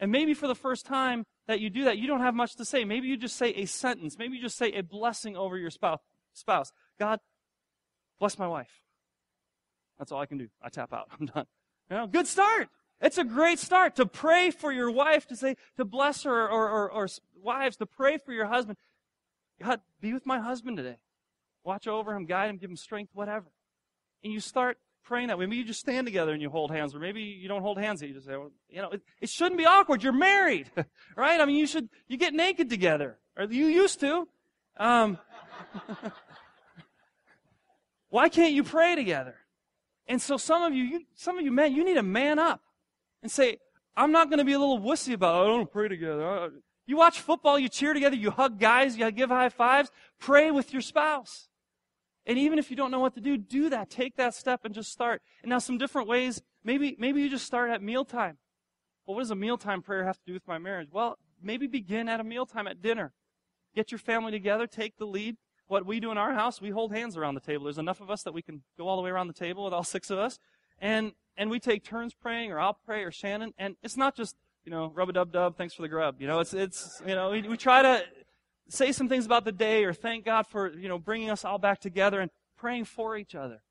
And 0.00 0.12
maybe 0.12 0.34
for 0.34 0.46
the 0.46 0.54
first 0.54 0.86
time 0.86 1.24
that 1.46 1.60
you 1.60 1.70
do 1.70 1.84
that, 1.84 1.98
you 1.98 2.06
don't 2.06 2.20
have 2.20 2.34
much 2.34 2.54
to 2.56 2.64
say. 2.64 2.84
Maybe 2.84 3.08
you 3.08 3.16
just 3.16 3.36
say 3.36 3.50
a 3.54 3.66
sentence. 3.66 4.16
Maybe 4.18 4.36
you 4.36 4.42
just 4.42 4.56
say 4.56 4.72
a 4.72 4.82
blessing 4.82 5.36
over 5.36 5.56
your 5.56 5.70
spouse. 5.70 6.72
God, 6.98 7.20
bless 8.20 8.38
my 8.38 8.46
wife. 8.46 8.82
That's 9.98 10.12
all 10.12 10.20
I 10.20 10.26
can 10.26 10.38
do. 10.38 10.48
I 10.62 10.68
tap 10.68 10.92
out. 10.92 11.08
I'm 11.20 11.26
done. 11.26 11.46
You 11.90 11.96
know, 11.96 12.06
good 12.06 12.26
start. 12.26 12.68
It's 13.00 13.18
a 13.18 13.24
great 13.24 13.58
start 13.58 13.96
to 13.96 14.06
pray 14.06 14.50
for 14.50 14.72
your 14.72 14.90
wife, 14.90 15.26
to 15.28 15.36
say, 15.36 15.56
to 15.76 15.84
bless 15.84 16.24
her, 16.24 16.48
or, 16.48 16.68
or, 16.68 16.90
or 16.90 17.08
wives, 17.40 17.76
to 17.76 17.86
pray 17.86 18.18
for 18.18 18.32
your 18.32 18.46
husband. 18.46 18.76
God, 19.62 19.80
be 20.00 20.12
with 20.12 20.26
my 20.26 20.40
husband 20.40 20.76
today. 20.76 20.96
Watch 21.64 21.86
over 21.86 22.14
him, 22.14 22.26
guide 22.26 22.50
him, 22.50 22.56
give 22.56 22.70
him 22.70 22.76
strength, 22.76 23.10
whatever. 23.14 23.46
And 24.22 24.32
you 24.32 24.40
start 24.40 24.78
praying 25.04 25.28
that 25.28 25.38
way. 25.38 25.46
Maybe 25.46 25.56
you 25.56 25.64
just 25.64 25.80
stand 25.80 26.06
together 26.06 26.32
and 26.32 26.42
you 26.42 26.50
hold 26.50 26.70
hands, 26.70 26.94
or 26.94 26.98
maybe 26.98 27.22
you 27.22 27.48
don't 27.48 27.62
hold 27.62 27.78
hands. 27.78 28.02
You 28.02 28.12
just 28.12 28.26
say, 28.26 28.36
well, 28.36 28.50
you 28.68 28.82
know, 28.82 28.90
it, 28.90 29.02
it 29.20 29.28
shouldn't 29.28 29.58
be 29.58 29.66
awkward. 29.66 30.02
You're 30.02 30.12
married, 30.12 30.70
right? 31.16 31.40
I 31.40 31.44
mean, 31.44 31.56
you 31.56 31.66
should, 31.66 31.88
you 32.06 32.16
get 32.16 32.34
naked 32.34 32.68
together, 32.70 33.18
or 33.36 33.44
you 33.44 33.66
used 33.66 34.00
to. 34.00 34.28
Um, 34.76 35.18
why 38.10 38.28
can't 38.28 38.52
you 38.52 38.62
pray 38.62 38.94
together? 38.94 39.36
And 40.06 40.20
so 40.20 40.36
some 40.36 40.62
of 40.62 40.72
you, 40.72 40.84
you, 40.84 41.00
some 41.14 41.38
of 41.38 41.44
you 41.44 41.52
men, 41.52 41.74
you 41.74 41.84
need 41.84 41.94
to 41.94 42.02
man 42.02 42.38
up 42.38 42.62
and 43.22 43.30
say, 43.30 43.58
I'm 43.96 44.12
not 44.12 44.30
going 44.30 44.38
to 44.38 44.44
be 44.44 44.52
a 44.52 44.58
little 44.58 44.80
wussy 44.80 45.12
about, 45.12 45.42
it. 45.42 45.44
I 45.44 45.48
don't 45.48 45.70
pray 45.70 45.88
together. 45.88 46.50
You 46.86 46.96
watch 46.96 47.20
football, 47.20 47.58
you 47.58 47.68
cheer 47.68 47.92
together, 47.92 48.16
you 48.16 48.30
hug 48.30 48.58
guys, 48.58 48.96
you 48.96 49.10
give 49.10 49.28
high 49.28 49.50
fives. 49.50 49.90
Pray 50.18 50.50
with 50.50 50.72
your 50.72 50.80
spouse. 50.80 51.47
And 52.28 52.38
even 52.38 52.58
if 52.58 52.70
you 52.70 52.76
don't 52.76 52.90
know 52.90 53.00
what 53.00 53.14
to 53.14 53.22
do, 53.22 53.38
do 53.38 53.70
that. 53.70 53.88
Take 53.88 54.16
that 54.16 54.34
step 54.34 54.66
and 54.66 54.74
just 54.74 54.92
start. 54.92 55.22
And 55.42 55.48
now 55.48 55.58
some 55.58 55.78
different 55.78 56.06
ways. 56.06 56.42
Maybe, 56.62 56.94
maybe 56.98 57.22
you 57.22 57.30
just 57.30 57.46
start 57.46 57.70
at 57.70 57.82
mealtime. 57.82 58.36
Well, 59.06 59.14
what 59.14 59.22
does 59.22 59.30
a 59.30 59.34
mealtime 59.34 59.80
prayer 59.80 60.04
have 60.04 60.18
to 60.18 60.24
do 60.26 60.34
with 60.34 60.46
my 60.46 60.58
marriage? 60.58 60.88
Well, 60.92 61.18
maybe 61.42 61.66
begin 61.66 62.06
at 62.06 62.20
a 62.20 62.24
mealtime 62.24 62.66
at 62.66 62.82
dinner. 62.82 63.14
Get 63.74 63.90
your 63.90 63.98
family 63.98 64.30
together, 64.30 64.66
take 64.66 64.98
the 64.98 65.06
lead. 65.06 65.36
What 65.68 65.86
we 65.86 66.00
do 66.00 66.10
in 66.10 66.18
our 66.18 66.34
house, 66.34 66.60
we 66.60 66.68
hold 66.70 66.92
hands 66.92 67.16
around 67.16 67.34
the 67.34 67.40
table. 67.40 67.64
There's 67.64 67.78
enough 67.78 68.02
of 68.02 68.10
us 68.10 68.22
that 68.24 68.34
we 68.34 68.42
can 68.42 68.62
go 68.76 68.86
all 68.86 68.96
the 68.96 69.02
way 69.02 69.10
around 69.10 69.28
the 69.28 69.32
table 69.32 69.64
with 69.64 69.72
all 69.72 69.84
six 69.84 70.10
of 70.10 70.18
us. 70.18 70.38
And, 70.78 71.12
and 71.36 71.50
we 71.50 71.58
take 71.58 71.82
turns 71.82 72.12
praying, 72.12 72.52
or 72.52 72.60
I'll 72.60 72.78
pray, 72.84 73.04
or 73.04 73.10
Shannon. 73.10 73.54
And 73.56 73.76
it's 73.82 73.96
not 73.96 74.14
just, 74.14 74.36
you 74.64 74.70
know, 74.70 74.92
rub 74.94 75.08
a 75.08 75.12
dub 75.14 75.32
dub, 75.32 75.56
thanks 75.56 75.72
for 75.72 75.80
the 75.80 75.88
grub. 75.88 76.16
You 76.20 76.26
know, 76.26 76.40
it's, 76.40 76.52
it's, 76.52 77.00
you 77.06 77.14
know, 77.14 77.30
we, 77.30 77.40
we 77.42 77.56
try 77.56 77.80
to, 77.80 78.02
say 78.68 78.92
some 78.92 79.08
things 79.08 79.26
about 79.26 79.44
the 79.44 79.52
day 79.52 79.84
or 79.84 79.92
thank 79.92 80.24
God 80.24 80.46
for, 80.46 80.72
you 80.72 80.88
know, 80.88 80.98
bringing 80.98 81.30
us 81.30 81.44
all 81.44 81.58
back 81.58 81.80
together 81.80 82.20
and 82.20 82.30
praying 82.56 82.84
for 82.84 83.16
each 83.16 83.34
other. 83.34 83.62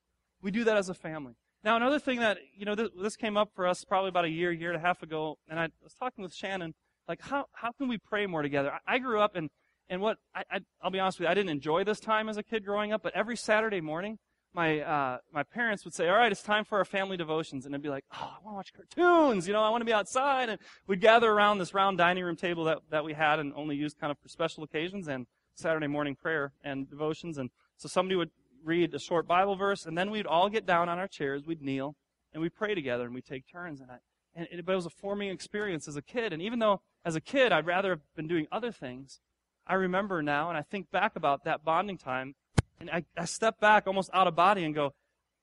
We 0.41 0.51
do 0.51 0.63
that 0.63 0.77
as 0.77 0.89
a 0.89 0.93
family. 0.93 1.35
Now, 1.63 1.75
another 1.75 1.99
thing 1.99 2.19
that, 2.19 2.37
you 2.55 2.65
know, 2.65 2.75
this, 2.75 2.89
this 3.01 3.15
came 3.15 3.35
up 3.35 3.49
for 3.53 3.67
us 3.67 3.83
probably 3.83 4.09
about 4.09 4.25
a 4.25 4.29
year, 4.29 4.51
year 4.51 4.71
and 4.71 4.77
a 4.77 4.85
half 4.85 5.03
ago, 5.03 5.37
and 5.49 5.59
I 5.59 5.69
was 5.83 5.93
talking 5.93 6.23
with 6.23 6.33
Shannon, 6.33 6.73
like, 7.07 7.21
how, 7.21 7.45
how 7.53 7.71
can 7.71 7.87
we 7.87 7.97
pray 7.97 8.25
more 8.25 8.41
together? 8.41 8.71
I, 8.71 8.95
I 8.95 8.99
grew 8.99 9.19
up 9.19 9.35
and, 9.35 9.49
and 9.89 10.01
what, 10.01 10.17
I, 10.35 10.43
I, 10.51 10.59
I'll 10.81 10.91
be 10.91 10.99
honest 10.99 11.19
with 11.19 11.25
you, 11.25 11.31
I 11.31 11.33
didn't 11.33 11.49
enjoy 11.49 11.83
this 11.83 11.99
time 11.99 12.29
as 12.29 12.37
a 12.37 12.43
kid 12.43 12.65
growing 12.65 12.93
up, 12.93 13.01
but 13.03 13.13
every 13.15 13.37
Saturday 13.37 13.81
morning, 13.81 14.19
my 14.57 14.79
uh, 14.79 15.17
my 15.31 15.43
parents 15.43 15.85
would 15.85 15.93
say, 15.93 16.09
"All 16.09 16.17
right, 16.17 16.31
it's 16.31 16.41
time 16.41 16.65
for 16.65 16.79
our 16.79 16.85
family 16.85 17.15
devotions," 17.15 17.65
and 17.65 17.75
I'd 17.75 17.81
be 17.81 17.89
like, 17.89 18.05
"Oh, 18.11 18.17
I 18.17 18.43
want 18.43 18.53
to 18.53 18.55
watch 18.55 18.73
cartoons," 18.73 19.47
you 19.47 19.53
know, 19.53 19.61
I 19.61 19.69
want 19.69 19.81
to 19.81 19.85
be 19.85 19.93
outside, 19.93 20.49
and 20.49 20.59
we'd 20.87 20.99
gather 20.99 21.31
around 21.31 21.59
this 21.59 21.75
round 21.75 21.99
dining 21.99 22.23
room 22.23 22.35
table 22.35 22.63
that 22.65 22.79
that 22.89 23.05
we 23.05 23.13
had 23.13 23.37
and 23.39 23.53
only 23.55 23.75
used 23.75 23.99
kind 23.99 24.09
of 24.09 24.17
for 24.17 24.27
special 24.27 24.63
occasions 24.63 25.07
and 25.07 25.27
Saturday 25.53 25.85
morning 25.85 26.15
prayer 26.15 26.53
and 26.63 26.89
devotions, 26.89 27.37
and 27.37 27.51
so 27.77 27.87
somebody 27.87 28.15
would 28.15 28.31
read 28.63 28.95
a 28.95 28.99
short 28.99 29.27
Bible 29.27 29.55
verse, 29.55 29.85
and 29.85 29.95
then 29.95 30.09
we'd 30.09 30.25
all 30.25 30.49
get 30.49 30.65
down 30.65 30.89
on 30.89 30.97
our 30.97 31.07
chairs, 31.07 31.45
we'd 31.45 31.61
kneel, 31.61 31.95
and 32.33 32.41
we'd 32.41 32.55
pray 32.55 32.73
together, 32.73 33.05
and 33.05 33.13
we'd 33.13 33.25
take 33.25 33.43
turns. 33.47 33.79
And, 33.79 33.91
I, 33.91 33.97
and 34.35 34.47
it, 34.51 34.65
but 34.65 34.71
it 34.71 34.75
was 34.75 34.87
a 34.87 34.89
forming 34.89 35.29
experience 35.29 35.87
as 35.87 35.95
a 35.95 36.01
kid, 36.01 36.33
and 36.33 36.41
even 36.41 36.57
though 36.57 36.81
as 37.05 37.15
a 37.15 37.21
kid 37.21 37.51
I'd 37.51 37.67
rather 37.67 37.91
have 37.91 38.01
been 38.15 38.27
doing 38.27 38.47
other 38.51 38.71
things, 38.71 39.19
I 39.67 39.75
remember 39.75 40.23
now, 40.23 40.49
and 40.49 40.57
I 40.57 40.63
think 40.63 40.89
back 40.89 41.15
about 41.15 41.43
that 41.43 41.63
bonding 41.63 41.99
time 41.99 42.33
and 42.79 42.89
I, 42.89 43.03
I 43.17 43.25
step 43.25 43.59
back 43.59 43.87
almost 43.87 44.09
out 44.13 44.27
of 44.27 44.35
body 44.35 44.63
and 44.63 44.73
go, 44.73 44.93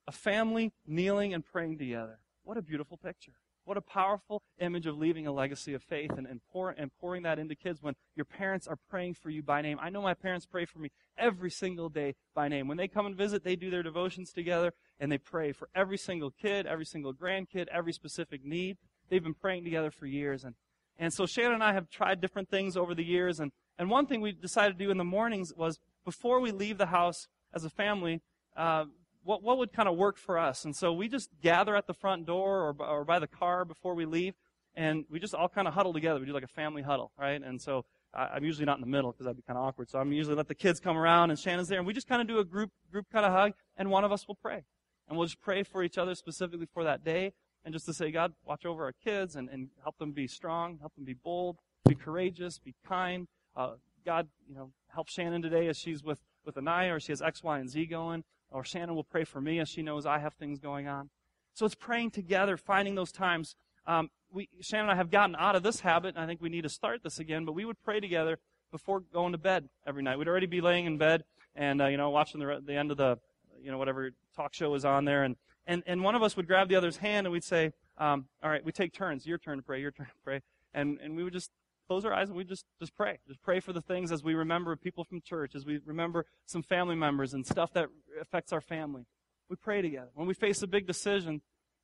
a 0.07 0.13
family 0.13 0.73
kneeling 0.87 1.35
and 1.35 1.45
praying 1.45 1.79
together. 1.79 2.19
What 2.43 2.57
a 2.57 2.63
beautiful 2.63 2.97
picture. 2.97 3.33
What 3.65 3.79
a 3.79 3.81
powerful 3.81 4.43
image 4.59 4.87
of 4.87 4.99
leaving 4.99 5.27
a 5.27 5.33
legacy 5.33 5.73
of 5.73 5.83
faith 5.83 6.11
and, 6.19 6.27
and, 6.27 6.41
pour, 6.53 6.71
and 6.71 6.91
pouring 7.01 7.23
that 7.23 7.39
into 7.39 7.55
kids 7.55 7.83
when 7.83 7.95
your 8.15 8.27
parents 8.27 8.67
are 8.67 8.77
praying 8.91 9.15
for 9.15 9.31
you 9.31 9.43
by 9.43 9.63
name. 9.63 9.79
I 9.81 9.89
know 9.89 10.03
my 10.03 10.13
parents 10.13 10.45
pray 10.45 10.67
for 10.67 10.81
me 10.81 10.91
every 11.17 11.51
single 11.51 11.89
day 11.89 12.15
by 12.35 12.49
name. 12.49 12.69
When 12.69 12.77
they 12.77 12.89
come 12.89 13.07
and 13.07 13.17
visit, 13.17 13.43
they 13.43 13.57
do 13.57 13.71
their 13.71 13.83
devotions 13.83 14.33
together 14.33 14.75
and 15.01 15.11
they 15.11 15.17
pray 15.17 15.53
for 15.53 15.71
every 15.75 15.97
single 15.97 16.31
kid, 16.31 16.67
every 16.67 16.85
single 16.85 17.15
grandkid, 17.15 17.69
every 17.69 17.95
specific 17.95 18.45
need. 18.45 18.77
They've 19.09 19.23
been 19.23 19.33
praying 19.33 19.65
together 19.65 19.91
for 19.91 20.05
years. 20.05 20.45
And, 20.45 20.55
and 20.99 21.11
so 21.11 21.25
Shannon 21.25 21.55
and 21.55 21.65
I 21.65 21.73
have 21.73 21.89
tried 21.89 22.21
different 22.21 22.51
things 22.51 22.77
over 22.77 22.95
the 22.95 23.05
years. 23.05 23.41
And, 23.41 23.51
and 23.79 23.89
one 23.89 24.07
thing 24.07 24.21
we 24.21 24.33
decided 24.33 24.79
to 24.79 24.85
do 24.85 24.91
in 24.91 24.99
the 24.99 25.05
mornings 25.05 25.55
was 25.57 25.79
before 26.05 26.41
we 26.41 26.53
leave 26.53 26.79
the 26.79 26.87
house 26.87 27.29
as 27.55 27.65
a 27.65 27.71
family, 27.71 28.21
uh, 28.57 28.85
what, 29.23 29.43
what 29.43 29.59
would 29.59 29.73
kind 29.73 29.89
of 29.89 29.97
work 29.97 30.19
for 30.19 30.39
us? 30.39 30.65
And 30.65 30.77
so 30.77 30.93
we 30.93 31.09
just 31.09 31.31
gather 31.43 31.77
at 31.77 31.87
the 31.87 31.95
front 31.95 32.27
door 32.27 32.61
or, 32.61 32.87
or 32.87 33.05
by 33.05 33.19
the 33.19 33.27
car 33.27 33.65
before 33.65 33.95
we 33.95 34.05
leave, 34.05 34.35
and 34.75 35.05
we 35.11 35.19
just 35.19 35.35
all 35.35 35.49
kind 35.49 35.67
of 35.67 35.75
huddle 35.75 35.93
together. 35.93 36.21
We 36.21 36.27
do 36.27 36.33
like 36.33 36.43
a 36.43 36.49
family 36.49 36.83
huddle, 36.83 37.13
right? 37.19 37.43
And 37.43 37.61
so 37.61 37.85
I, 38.13 38.37
am 38.37 38.45
usually 38.45 38.67
not 38.67 38.77
in 38.77 38.81
the 38.81 38.87
middle 38.87 39.13
because 39.13 39.25
that'd 39.25 39.37
be 39.37 39.43
kind 39.43 39.59
of 39.59 39.65
awkward. 39.65 39.89
So 39.89 39.99
I'm 39.99 40.13
usually 40.13 40.37
let 40.37 40.49
the 40.49 40.55
kids 40.55 40.79
come 40.79 40.97
around 40.97 41.31
and 41.31 41.39
Shannon's 41.39 41.69
there, 41.69 41.79
and 41.79 41.87
we 41.87 41.93
just 41.93 42.07
kind 42.09 42.21
of 42.21 42.29
do 42.29 42.39
a 42.39 42.45
group 42.45 42.71
group 42.91 43.07
kind 43.11 43.25
of 43.25 43.33
hug, 43.33 43.53
and 43.77 43.91
one 43.91 44.05
of 44.05 44.13
us 44.13 44.29
will 44.29 44.35
pray, 44.35 44.65
and 45.09 45.17
we'll 45.17 45.27
just 45.27 45.41
pray 45.41 45.63
for 45.63 45.83
each 45.83 45.99
other 45.99 46.15
specifically 46.15 46.67
for 46.73 46.85
that 46.85 47.05
day. 47.05 47.33
and 47.65 47.73
just 47.73 47.87
to 47.87 47.95
say, 47.95 48.11
God, 48.11 48.35
watch 48.45 48.67
over 48.67 48.85
our 48.85 48.93
kids 48.93 49.37
and, 49.37 49.49
and 49.49 49.69
help 49.83 49.97
them 49.99 50.13
be 50.13 50.27
strong, 50.27 50.79
help 50.81 50.95
them 50.97 51.05
be 51.05 51.15
bold, 51.15 51.57
be 51.89 51.95
courageous, 51.95 52.59
be 52.59 52.75
kind. 52.87 53.27
Uh, 53.57 53.75
God, 54.05 54.29
you 54.47 54.55
know, 54.55 54.71
help 54.95 55.09
Shannon 55.09 55.43
today 55.43 55.69
as 55.69 55.77
she's 55.77 56.03
with, 56.03 56.21
with 56.45 56.57
Anaya 56.57 56.95
or 56.95 57.01
she 57.01 57.13
has 57.13 57.21
X, 57.21 57.43
Y, 57.43 57.59
and 57.59 57.69
Z 57.69 57.87
going. 57.87 58.25
Or 58.51 58.65
Shannon 58.65 58.95
will 58.95 59.05
pray 59.05 59.25
for 59.25 59.41
me 59.41 59.59
as 59.59 59.69
she 59.69 59.83
knows 59.83 60.07
I 60.07 60.19
have 60.19 60.35
things 60.35 60.59
going 60.59 60.87
on. 60.87 61.11
So 61.55 61.67
it's 61.67 61.75
praying 61.75 62.13
together, 62.13 62.57
finding 62.57 62.95
those 62.95 63.13
times. 63.13 63.57
Um, 63.87 64.11
we, 64.33 64.49
Shannon 64.61 64.87
and 64.87 64.93
I 64.93 64.97
have 64.97 65.11
gotten 65.11 65.37
out 65.37 65.57
of 65.57 65.63
this 65.63 65.81
habit, 65.81 66.15
and 66.15 66.25
I 66.25 66.27
think 66.27 66.41
we 66.41 66.49
need 66.49 66.63
to 66.63 66.69
start 66.69 67.03
this 67.03 67.19
again, 67.19 67.45
but 67.45 67.53
we 67.53 67.65
would 67.65 67.83
pray 67.83 68.01
together 68.01 68.39
before 68.71 69.01
going 69.01 69.33
to 69.33 69.39
bed 69.39 69.69
every 69.87 70.03
night. 70.03 70.19
We'd 70.19 70.29
already 70.29 70.47
be 70.47 70.61
laying 70.61 70.87
in 70.87 70.99
bed 70.99 71.25
and, 71.55 71.81
uh, 71.81 71.87
you 71.87 71.97
know, 71.97 72.11
watching 72.11 72.41
the, 72.41 72.63
the 72.65 72.75
end 72.75 72.91
of 72.91 72.97
the, 72.97 73.19
you 73.63 73.71
know, 73.71 73.79
whatever 73.79 74.11
talk 74.35 74.53
show 74.53 74.71
was 74.71 74.85
on 74.85 75.05
there. 75.05 75.23
And, 75.23 75.37
and, 75.67 75.83
and 75.87 76.03
one 76.03 76.15
of 76.15 76.23
us 76.23 76.37
would 76.37 76.47
grab 76.47 76.69
the 76.69 76.77
other's 76.77 76.97
hand 76.97 77.27
and 77.27 77.33
we'd 77.33 77.45
say, 77.45 77.73
um, 77.99 78.27
all 78.43 78.51
right, 78.51 78.65
we 78.65 78.73
take 78.73 78.93
turns. 78.93 79.27
Your 79.27 79.39
turn 79.39 79.59
to 79.59 79.63
pray, 79.63 79.81
your 79.81 79.93
turn 79.93 80.07
to 80.07 80.13
pray. 80.25 80.43
And, 80.73 80.99
and 81.01 81.17
we 81.17 81.23
would 81.23 81.33
just 81.33 81.51
close 81.87 82.05
our 82.05 82.13
eyes 82.13 82.29
and 82.29 82.37
we 82.37 82.45
just, 82.45 82.65
just 82.79 82.95
pray. 82.97 83.19
Just 83.27 83.43
pray 83.43 83.61
for 83.61 83.73
the 83.73 83.81
things 83.81 84.13
as 84.13 84.23
we 84.23 84.35
remember 84.35 84.75
people 84.77 85.05
from 85.05 85.21
church, 85.21 85.55
as 85.55 85.65
we 85.65 85.79
remember 85.85 86.27
some 86.47 86.63
family 86.63 86.97
members 86.97 87.35
and 87.35 87.47
stuff 87.47 87.73
that 87.75 87.89
affects 88.21 88.53
our 88.53 88.61
family. 88.61 89.07
We 89.49 89.57
pray 89.57 89.83
together. 89.83 90.11
When 90.15 90.27
we 90.27 90.35
face 90.35 90.63
a 90.63 90.67
big 90.67 90.87
decision, 90.87 91.43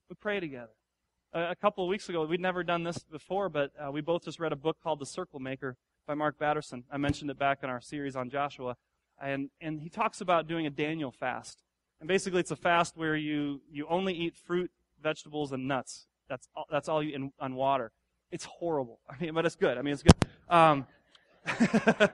we 0.08 0.16
pray 0.16 0.40
together. 0.40 0.72
A, 1.32 1.54
couple 1.54 1.84
of 1.84 1.88
weeks 1.88 2.08
ago, 2.08 2.24
we'd 2.24 2.40
never 2.40 2.64
done 2.64 2.82
this 2.82 2.98
before, 2.98 3.48
but 3.48 3.70
uh, 3.78 3.92
we 3.92 4.00
both 4.00 4.24
just 4.24 4.40
read 4.40 4.52
a 4.52 4.56
book 4.56 4.78
called 4.82 4.98
The 4.98 5.06
Circle 5.06 5.38
Maker 5.38 5.76
by 6.06 6.14
Mark 6.14 6.38
Batterson. 6.38 6.82
I 6.90 6.96
mentioned 6.96 7.30
it 7.30 7.38
back 7.38 7.60
in 7.62 7.70
our 7.70 7.80
series 7.80 8.16
on 8.16 8.30
Joshua. 8.30 8.76
And, 9.20 9.50
and 9.60 9.80
he 9.80 9.90
talks 9.90 10.20
about 10.20 10.48
doing 10.48 10.66
a 10.66 10.70
Daniel 10.70 11.12
fast. 11.12 11.62
And 12.00 12.08
basically, 12.08 12.40
it's 12.40 12.50
a 12.50 12.56
fast 12.56 12.96
where 12.96 13.14
you, 13.14 13.60
you 13.70 13.86
only 13.88 14.14
eat 14.14 14.34
fruit, 14.34 14.72
vegetables, 15.00 15.52
and 15.52 15.68
nuts. 15.68 16.06
That's 16.28 16.48
all, 16.56 16.64
that's 16.70 16.88
all 16.88 17.02
you 17.02 17.14
in, 17.14 17.32
on 17.38 17.54
water. 17.54 17.92
It's 18.30 18.44
horrible. 18.44 19.00
I 19.08 19.22
mean, 19.22 19.34
but 19.34 19.46
it's 19.46 19.56
good. 19.56 19.78
I 19.78 19.82
mean, 19.82 19.94
it's 19.94 20.02
good. 20.02 20.14
Um, 20.48 20.86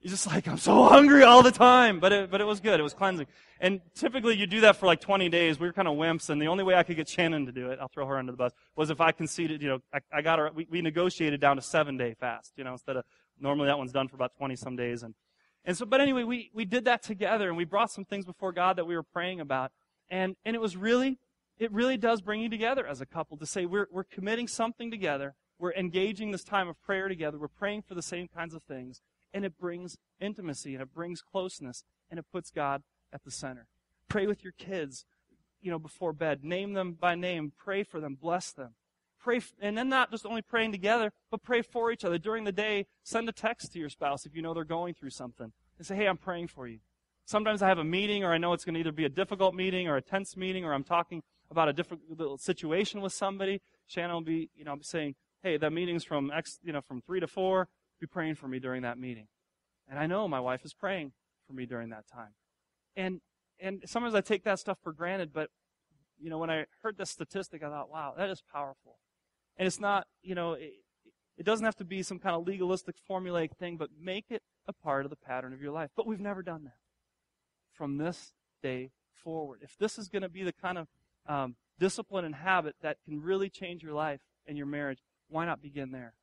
you're 0.00 0.10
just 0.10 0.26
like, 0.26 0.46
I'm 0.46 0.58
so 0.58 0.84
hungry 0.84 1.24
all 1.24 1.42
the 1.42 1.50
time. 1.50 2.00
But 2.00 2.12
it, 2.12 2.30
but 2.30 2.40
it 2.40 2.44
was 2.44 2.60
good. 2.60 2.78
It 2.78 2.82
was 2.82 2.94
cleansing. 2.94 3.26
And 3.60 3.80
typically 3.94 4.36
you 4.36 4.46
do 4.46 4.60
that 4.60 4.76
for 4.76 4.86
like 4.86 5.00
20 5.00 5.28
days. 5.28 5.58
We 5.58 5.66
were 5.66 5.72
kind 5.72 5.88
of 5.88 5.96
wimps, 5.96 6.30
and 6.30 6.40
the 6.40 6.46
only 6.46 6.62
way 6.62 6.74
I 6.74 6.84
could 6.84 6.96
get 6.96 7.08
Shannon 7.08 7.46
to 7.46 7.52
do 7.52 7.70
it, 7.70 7.78
I'll 7.80 7.88
throw 7.88 8.06
her 8.06 8.16
under 8.16 8.32
the 8.32 8.38
bus, 8.38 8.52
was 8.76 8.90
if 8.90 9.00
I 9.00 9.10
conceded, 9.10 9.60
you 9.60 9.68
know, 9.68 9.78
I, 9.92 9.98
I 10.12 10.22
got 10.22 10.38
her, 10.38 10.50
we, 10.54 10.66
we 10.70 10.80
negotiated 10.80 11.40
down 11.40 11.56
to 11.56 11.62
seven 11.62 11.96
day 11.96 12.14
fast, 12.14 12.52
you 12.56 12.64
know, 12.64 12.72
instead 12.72 12.96
of, 12.96 13.04
normally 13.40 13.66
that 13.66 13.78
one's 13.78 13.92
done 13.92 14.08
for 14.08 14.16
about 14.16 14.32
20 14.36 14.54
some 14.56 14.76
days. 14.76 15.02
And, 15.02 15.14
and 15.64 15.76
so, 15.76 15.84
but 15.86 16.00
anyway, 16.00 16.22
we, 16.22 16.50
we 16.54 16.64
did 16.64 16.84
that 16.84 17.02
together, 17.02 17.48
and 17.48 17.56
we 17.56 17.64
brought 17.64 17.90
some 17.90 18.04
things 18.04 18.24
before 18.24 18.52
God 18.52 18.76
that 18.76 18.86
we 18.86 18.94
were 18.94 19.02
praying 19.02 19.40
about. 19.40 19.72
And, 20.08 20.36
and 20.44 20.54
it 20.54 20.60
was 20.60 20.76
really 20.76 21.18
it 21.58 21.72
really 21.72 21.96
does 21.96 22.20
bring 22.20 22.40
you 22.40 22.48
together 22.48 22.86
as 22.86 23.00
a 23.00 23.06
couple 23.06 23.36
to 23.36 23.46
say 23.46 23.66
we're, 23.66 23.88
we're 23.90 24.04
committing 24.04 24.48
something 24.48 24.90
together. 24.90 25.34
We're 25.58 25.74
engaging 25.74 26.30
this 26.30 26.44
time 26.44 26.68
of 26.68 26.80
prayer 26.80 27.08
together. 27.08 27.38
We're 27.38 27.48
praying 27.48 27.82
for 27.82 27.94
the 27.94 28.02
same 28.02 28.28
kinds 28.28 28.54
of 28.54 28.62
things. 28.62 29.00
And 29.34 29.44
it 29.44 29.58
brings 29.58 29.98
intimacy 30.20 30.74
and 30.74 30.82
it 30.82 30.94
brings 30.94 31.20
closeness 31.20 31.84
and 32.10 32.18
it 32.18 32.26
puts 32.32 32.50
God 32.50 32.82
at 33.12 33.24
the 33.24 33.30
center. 33.30 33.66
Pray 34.08 34.26
with 34.26 34.42
your 34.42 34.52
kids, 34.52 35.04
you 35.60 35.70
know, 35.70 35.78
before 35.78 36.12
bed. 36.12 36.44
Name 36.44 36.72
them 36.72 36.96
by 36.98 37.14
name. 37.14 37.52
Pray 37.56 37.82
for 37.82 38.00
them. 38.00 38.16
Bless 38.20 38.52
them. 38.52 38.74
Pray, 39.20 39.40
and 39.60 39.76
then 39.76 39.88
not 39.88 40.12
just 40.12 40.24
only 40.24 40.42
praying 40.42 40.70
together, 40.70 41.12
but 41.30 41.42
pray 41.42 41.60
for 41.60 41.90
each 41.90 42.04
other. 42.04 42.18
During 42.18 42.44
the 42.44 42.52
day, 42.52 42.86
send 43.02 43.28
a 43.28 43.32
text 43.32 43.72
to 43.72 43.78
your 43.78 43.88
spouse 43.88 44.24
if 44.24 44.34
you 44.34 44.42
know 44.42 44.54
they're 44.54 44.64
going 44.64 44.94
through 44.94 45.10
something. 45.10 45.52
And 45.76 45.86
say, 45.86 45.96
hey, 45.96 46.06
I'm 46.06 46.16
praying 46.16 46.48
for 46.48 46.66
you. 46.66 46.78
Sometimes 47.24 47.60
I 47.60 47.68
have 47.68 47.78
a 47.78 47.84
meeting 47.84 48.24
or 48.24 48.32
I 48.32 48.38
know 48.38 48.52
it's 48.52 48.64
going 48.64 48.74
to 48.74 48.80
either 48.80 48.92
be 48.92 49.04
a 49.04 49.10
difficult 49.10 49.54
meeting 49.54 49.86
or 49.86 49.96
a 49.96 50.02
tense 50.02 50.36
meeting 50.36 50.64
or 50.64 50.72
I'm 50.72 50.84
talking 50.84 51.22
about 51.50 51.68
a 51.68 51.72
different 51.72 52.02
little 52.08 52.38
situation 52.38 53.00
with 53.00 53.12
somebody, 53.12 53.60
Shannon 53.86 54.12
will 54.12 54.20
be, 54.20 54.50
you 54.54 54.64
know, 54.64 54.76
saying, 54.82 55.14
hey, 55.42 55.56
that 55.56 55.72
meeting's 55.72 56.04
from 56.04 56.30
X, 56.30 56.58
you 56.62 56.72
know, 56.72 56.80
from 56.80 57.00
three 57.00 57.20
to 57.20 57.26
four. 57.26 57.68
Be 58.00 58.06
praying 58.06 58.36
for 58.36 58.48
me 58.48 58.58
during 58.58 58.82
that 58.82 58.98
meeting. 58.98 59.26
And 59.88 59.98
I 59.98 60.06
know 60.06 60.28
my 60.28 60.40
wife 60.40 60.64
is 60.64 60.74
praying 60.74 61.12
for 61.46 61.52
me 61.52 61.66
during 61.66 61.90
that 61.90 62.06
time. 62.06 62.34
And 62.96 63.20
and 63.60 63.82
sometimes 63.86 64.14
I 64.14 64.20
take 64.20 64.44
that 64.44 64.60
stuff 64.60 64.78
for 64.82 64.92
granted, 64.92 65.32
but 65.32 65.50
you 66.20 66.30
know, 66.30 66.38
when 66.38 66.50
I 66.50 66.66
heard 66.82 66.96
this 66.96 67.10
statistic, 67.10 67.62
I 67.62 67.68
thought, 67.68 67.90
wow, 67.90 68.14
that 68.16 68.30
is 68.30 68.42
powerful. 68.52 68.98
And 69.56 69.66
it's 69.66 69.80
not, 69.80 70.06
you 70.22 70.34
know, 70.34 70.52
it, 70.52 70.72
it 71.36 71.44
doesn't 71.44 71.64
have 71.64 71.76
to 71.76 71.84
be 71.84 72.02
some 72.02 72.18
kind 72.18 72.36
of 72.36 72.46
legalistic, 72.46 72.96
formulaic 73.08 73.56
thing, 73.56 73.76
but 73.76 73.90
make 74.00 74.26
it 74.30 74.42
a 74.66 74.72
part 74.72 75.04
of 75.04 75.10
the 75.10 75.16
pattern 75.16 75.52
of 75.52 75.60
your 75.60 75.72
life. 75.72 75.90
But 75.96 76.06
we've 76.06 76.20
never 76.20 76.42
done 76.42 76.64
that. 76.64 76.78
From 77.72 77.98
this 77.98 78.32
day 78.62 78.90
forward. 79.14 79.60
If 79.62 79.76
this 79.78 79.98
is 79.98 80.08
going 80.08 80.22
to 80.22 80.28
be 80.28 80.42
the 80.42 80.52
kind 80.52 80.78
of 80.78 80.88
um, 81.28 81.54
discipline 81.78 82.24
and 82.24 82.34
habit 82.34 82.74
that 82.82 82.96
can 83.04 83.22
really 83.22 83.48
change 83.48 83.82
your 83.82 83.92
life 83.92 84.20
and 84.46 84.56
your 84.56 84.66
marriage, 84.66 84.98
why 85.28 85.44
not 85.44 85.62
begin 85.62 85.92
there? 85.92 86.14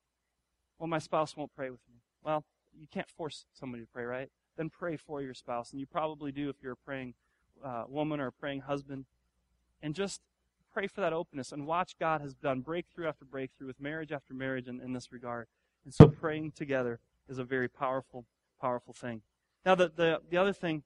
Well, 0.80 0.88
my 0.88 1.00
spouse 1.00 1.38
won't 1.38 1.56
pray 1.56 1.70
with 1.70 1.82
me. 1.90 2.02
Well, 2.24 2.44
you 2.78 2.88
can't 2.92 3.10
force 3.10 3.46
somebody 3.54 3.84
to 3.84 3.88
pray, 3.88 4.04
right? 4.04 4.30
Then 4.58 4.70
pray 4.70 4.98
for 4.98 5.22
your 5.22 5.34
spouse. 5.34 5.72
And 5.72 5.80
you 5.80 5.86
probably 5.86 6.32
do 6.32 6.50
if 6.50 6.58
you're 6.62 6.74
a 6.74 6.78
praying 6.78 7.14
uh, 7.64 7.84
woman 7.88 8.20
or 8.20 8.28
a 8.28 8.32
praying 8.32 8.62
husband. 8.62 9.06
And 9.82 9.94
just 9.94 10.22
pray 10.74 10.88
for 10.88 11.02
that 11.02 11.14
openness 11.14 11.52
and 11.52 11.66
watch 11.66 11.96
God 12.00 12.22
has 12.22 12.34
done 12.34 12.62
breakthrough 12.62 13.08
after 13.08 13.24
breakthrough 13.24 13.68
with 13.68 13.80
marriage 13.80 14.12
after 14.12 14.34
marriage 14.34 14.68
in, 14.68 14.82
in 14.82 14.92
this 14.92 15.12
regard. 15.12 15.48
And 15.86 15.94
so 15.94 16.08
praying 16.08 16.52
together 16.52 17.00
is 17.30 17.38
a 17.38 17.44
very 17.44 17.70
powerful, 17.70 18.26
powerful 18.60 18.94
thing. 18.94 19.22
Now, 19.66 19.76
the, 19.76 19.92
the, 19.96 20.22
the 20.30 20.38
other 20.38 20.54
thing 20.54 20.84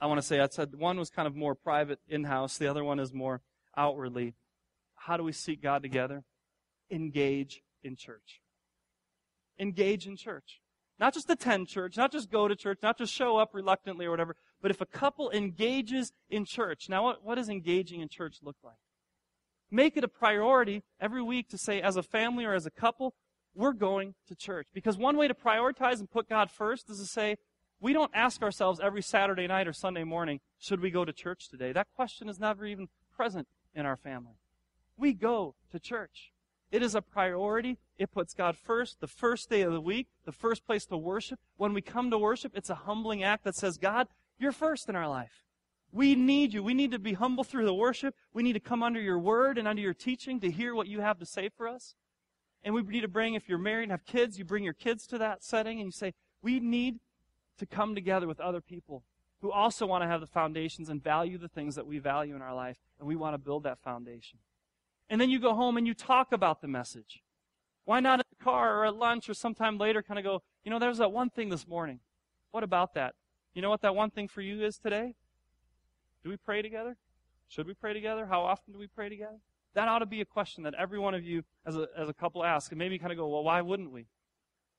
I 0.00 0.06
want 0.06 0.18
to 0.18 0.26
say 0.26 0.40
I 0.40 0.48
said 0.48 0.74
one 0.76 0.98
was 0.98 1.10
kind 1.10 1.28
of 1.28 1.36
more 1.36 1.54
private 1.54 1.98
in 2.08 2.24
house, 2.24 2.56
the 2.56 2.68
other 2.68 2.84
one 2.84 2.98
is 2.98 3.12
more 3.12 3.42
outwardly. 3.76 4.34
How 4.94 5.16
do 5.16 5.22
we 5.22 5.32
seek 5.32 5.62
God 5.62 5.82
together? 5.82 6.24
Engage 6.90 7.62
in 7.82 7.96
church. 7.96 8.40
Engage 9.58 10.06
in 10.06 10.16
church. 10.16 10.60
Not 10.98 11.14
just 11.14 11.30
attend 11.30 11.68
church, 11.68 11.96
not 11.96 12.12
just 12.12 12.30
go 12.30 12.46
to 12.46 12.54
church, 12.54 12.78
not 12.82 12.98
just 12.98 13.12
show 13.12 13.38
up 13.38 13.54
reluctantly 13.54 14.04
or 14.04 14.10
whatever, 14.10 14.36
but 14.60 14.70
if 14.70 14.82
a 14.82 14.86
couple 14.86 15.30
engages 15.30 16.12
in 16.28 16.44
church. 16.44 16.88
Now, 16.88 17.04
what, 17.04 17.24
what 17.24 17.36
does 17.36 17.48
engaging 17.48 18.00
in 18.00 18.08
church 18.08 18.36
look 18.42 18.56
like? 18.62 18.76
Make 19.70 19.96
it 19.96 20.04
a 20.04 20.08
priority 20.08 20.82
every 21.00 21.22
week 21.22 21.48
to 21.50 21.58
say, 21.58 21.80
as 21.80 21.96
a 21.96 22.02
family 22.02 22.44
or 22.44 22.52
as 22.52 22.66
a 22.66 22.70
couple, 22.70 23.14
we're 23.54 23.72
going 23.72 24.14
to 24.28 24.34
church. 24.34 24.66
Because 24.74 24.98
one 24.98 25.16
way 25.16 25.28
to 25.28 25.34
prioritize 25.34 26.00
and 26.00 26.10
put 26.10 26.28
God 26.28 26.50
first 26.50 26.90
is 26.90 26.98
to 26.98 27.06
say, 27.06 27.36
we 27.80 27.92
don't 27.92 28.10
ask 28.14 28.42
ourselves 28.42 28.80
every 28.82 29.02
Saturday 29.02 29.46
night 29.46 29.66
or 29.66 29.72
Sunday 29.72 30.04
morning, 30.04 30.40
should 30.58 30.80
we 30.80 30.90
go 30.90 31.04
to 31.04 31.12
church 31.12 31.48
today? 31.48 31.72
That 31.72 31.88
question 31.96 32.28
is 32.28 32.38
never 32.38 32.66
even 32.66 32.88
present 33.16 33.48
in 33.74 33.86
our 33.86 33.96
family. 33.96 34.34
We 34.96 35.14
go 35.14 35.54
to 35.70 35.80
church. 35.80 36.32
It 36.70 36.82
is 36.82 36.94
a 36.94 37.02
priority. 37.02 37.78
It 37.98 38.12
puts 38.12 38.34
God 38.34 38.56
first, 38.56 39.00
the 39.00 39.06
first 39.06 39.50
day 39.50 39.62
of 39.62 39.72
the 39.72 39.80
week, 39.80 40.08
the 40.24 40.32
first 40.32 40.66
place 40.66 40.84
to 40.86 40.96
worship. 40.96 41.40
When 41.56 41.72
we 41.72 41.80
come 41.80 42.10
to 42.10 42.18
worship, 42.18 42.52
it's 42.54 42.70
a 42.70 42.74
humbling 42.74 43.24
act 43.24 43.44
that 43.44 43.56
says, 43.56 43.76
God, 43.76 44.08
you're 44.38 44.52
first 44.52 44.88
in 44.88 44.94
our 44.94 45.08
life. 45.08 45.44
We 45.90 46.14
need 46.14 46.52
you. 46.52 46.62
We 46.62 46.74
need 46.74 46.92
to 46.92 47.00
be 47.00 47.14
humble 47.14 47.42
through 47.42 47.64
the 47.64 47.74
worship. 47.74 48.14
We 48.32 48.44
need 48.44 48.52
to 48.52 48.60
come 48.60 48.82
under 48.82 49.00
your 49.00 49.18
word 49.18 49.58
and 49.58 49.66
under 49.66 49.82
your 49.82 49.94
teaching 49.94 50.38
to 50.40 50.50
hear 50.50 50.74
what 50.74 50.86
you 50.86 51.00
have 51.00 51.18
to 51.18 51.26
say 51.26 51.48
for 51.48 51.66
us. 51.66 51.96
And 52.62 52.74
we 52.74 52.82
need 52.82 53.00
to 53.00 53.08
bring, 53.08 53.34
if 53.34 53.48
you're 53.48 53.58
married 53.58 53.84
and 53.84 53.92
have 53.92 54.04
kids, 54.04 54.38
you 54.38 54.44
bring 54.44 54.62
your 54.62 54.74
kids 54.74 55.06
to 55.08 55.18
that 55.18 55.42
setting 55.42 55.80
and 55.80 55.88
you 55.88 55.92
say, 55.92 56.14
we 56.42 56.60
need 56.60 57.00
to 57.60 57.66
come 57.66 57.94
together 57.94 58.26
with 58.26 58.40
other 58.40 58.60
people 58.60 59.04
who 59.40 59.50
also 59.50 59.86
want 59.86 60.02
to 60.02 60.08
have 60.08 60.20
the 60.20 60.26
foundations 60.26 60.88
and 60.88 61.02
value 61.02 61.38
the 61.38 61.48
things 61.48 61.74
that 61.76 61.86
we 61.86 61.98
value 61.98 62.34
in 62.34 62.42
our 62.42 62.54
life, 62.54 62.76
and 62.98 63.08
we 63.08 63.16
want 63.16 63.34
to 63.34 63.38
build 63.38 63.62
that 63.62 63.78
foundation. 63.82 64.38
And 65.08 65.20
then 65.20 65.30
you 65.30 65.38
go 65.38 65.54
home 65.54 65.76
and 65.76 65.86
you 65.86 65.94
talk 65.94 66.32
about 66.32 66.60
the 66.60 66.68
message. 66.68 67.22
Why 67.84 68.00
not 68.00 68.20
in 68.20 68.24
the 68.38 68.44
car 68.44 68.76
or 68.76 68.86
at 68.86 68.94
lunch 68.94 69.28
or 69.28 69.34
sometime 69.34 69.78
later 69.78 70.02
kind 70.02 70.18
of 70.18 70.24
go, 70.24 70.42
you 70.64 70.70
know, 70.70 70.78
there's 70.78 70.98
that 70.98 71.12
one 71.12 71.30
thing 71.30 71.48
this 71.48 71.66
morning. 71.66 72.00
What 72.50 72.62
about 72.62 72.94
that? 72.94 73.14
You 73.54 73.62
know 73.62 73.70
what 73.70 73.80
that 73.82 73.94
one 73.94 74.10
thing 74.10 74.28
for 74.28 74.42
you 74.42 74.64
is 74.64 74.78
today? 74.78 75.14
Do 76.22 76.28
we 76.28 76.36
pray 76.36 76.62
together? 76.62 76.96
Should 77.48 77.66
we 77.66 77.74
pray 77.74 77.92
together? 77.92 78.26
How 78.26 78.42
often 78.42 78.72
do 78.72 78.78
we 78.78 78.86
pray 78.86 79.08
together? 79.08 79.38
That 79.74 79.88
ought 79.88 80.00
to 80.00 80.06
be 80.06 80.20
a 80.20 80.24
question 80.24 80.64
that 80.64 80.74
every 80.74 80.98
one 80.98 81.14
of 81.14 81.24
you 81.24 81.44
as 81.64 81.76
a, 81.76 81.88
as 81.96 82.08
a 82.08 82.12
couple 82.12 82.44
ask, 82.44 82.70
and 82.70 82.78
maybe 82.78 82.98
kind 82.98 83.10
of 83.12 83.18
go, 83.18 83.28
well, 83.28 83.42
why 83.42 83.60
wouldn't 83.62 83.90
we? 83.90 84.06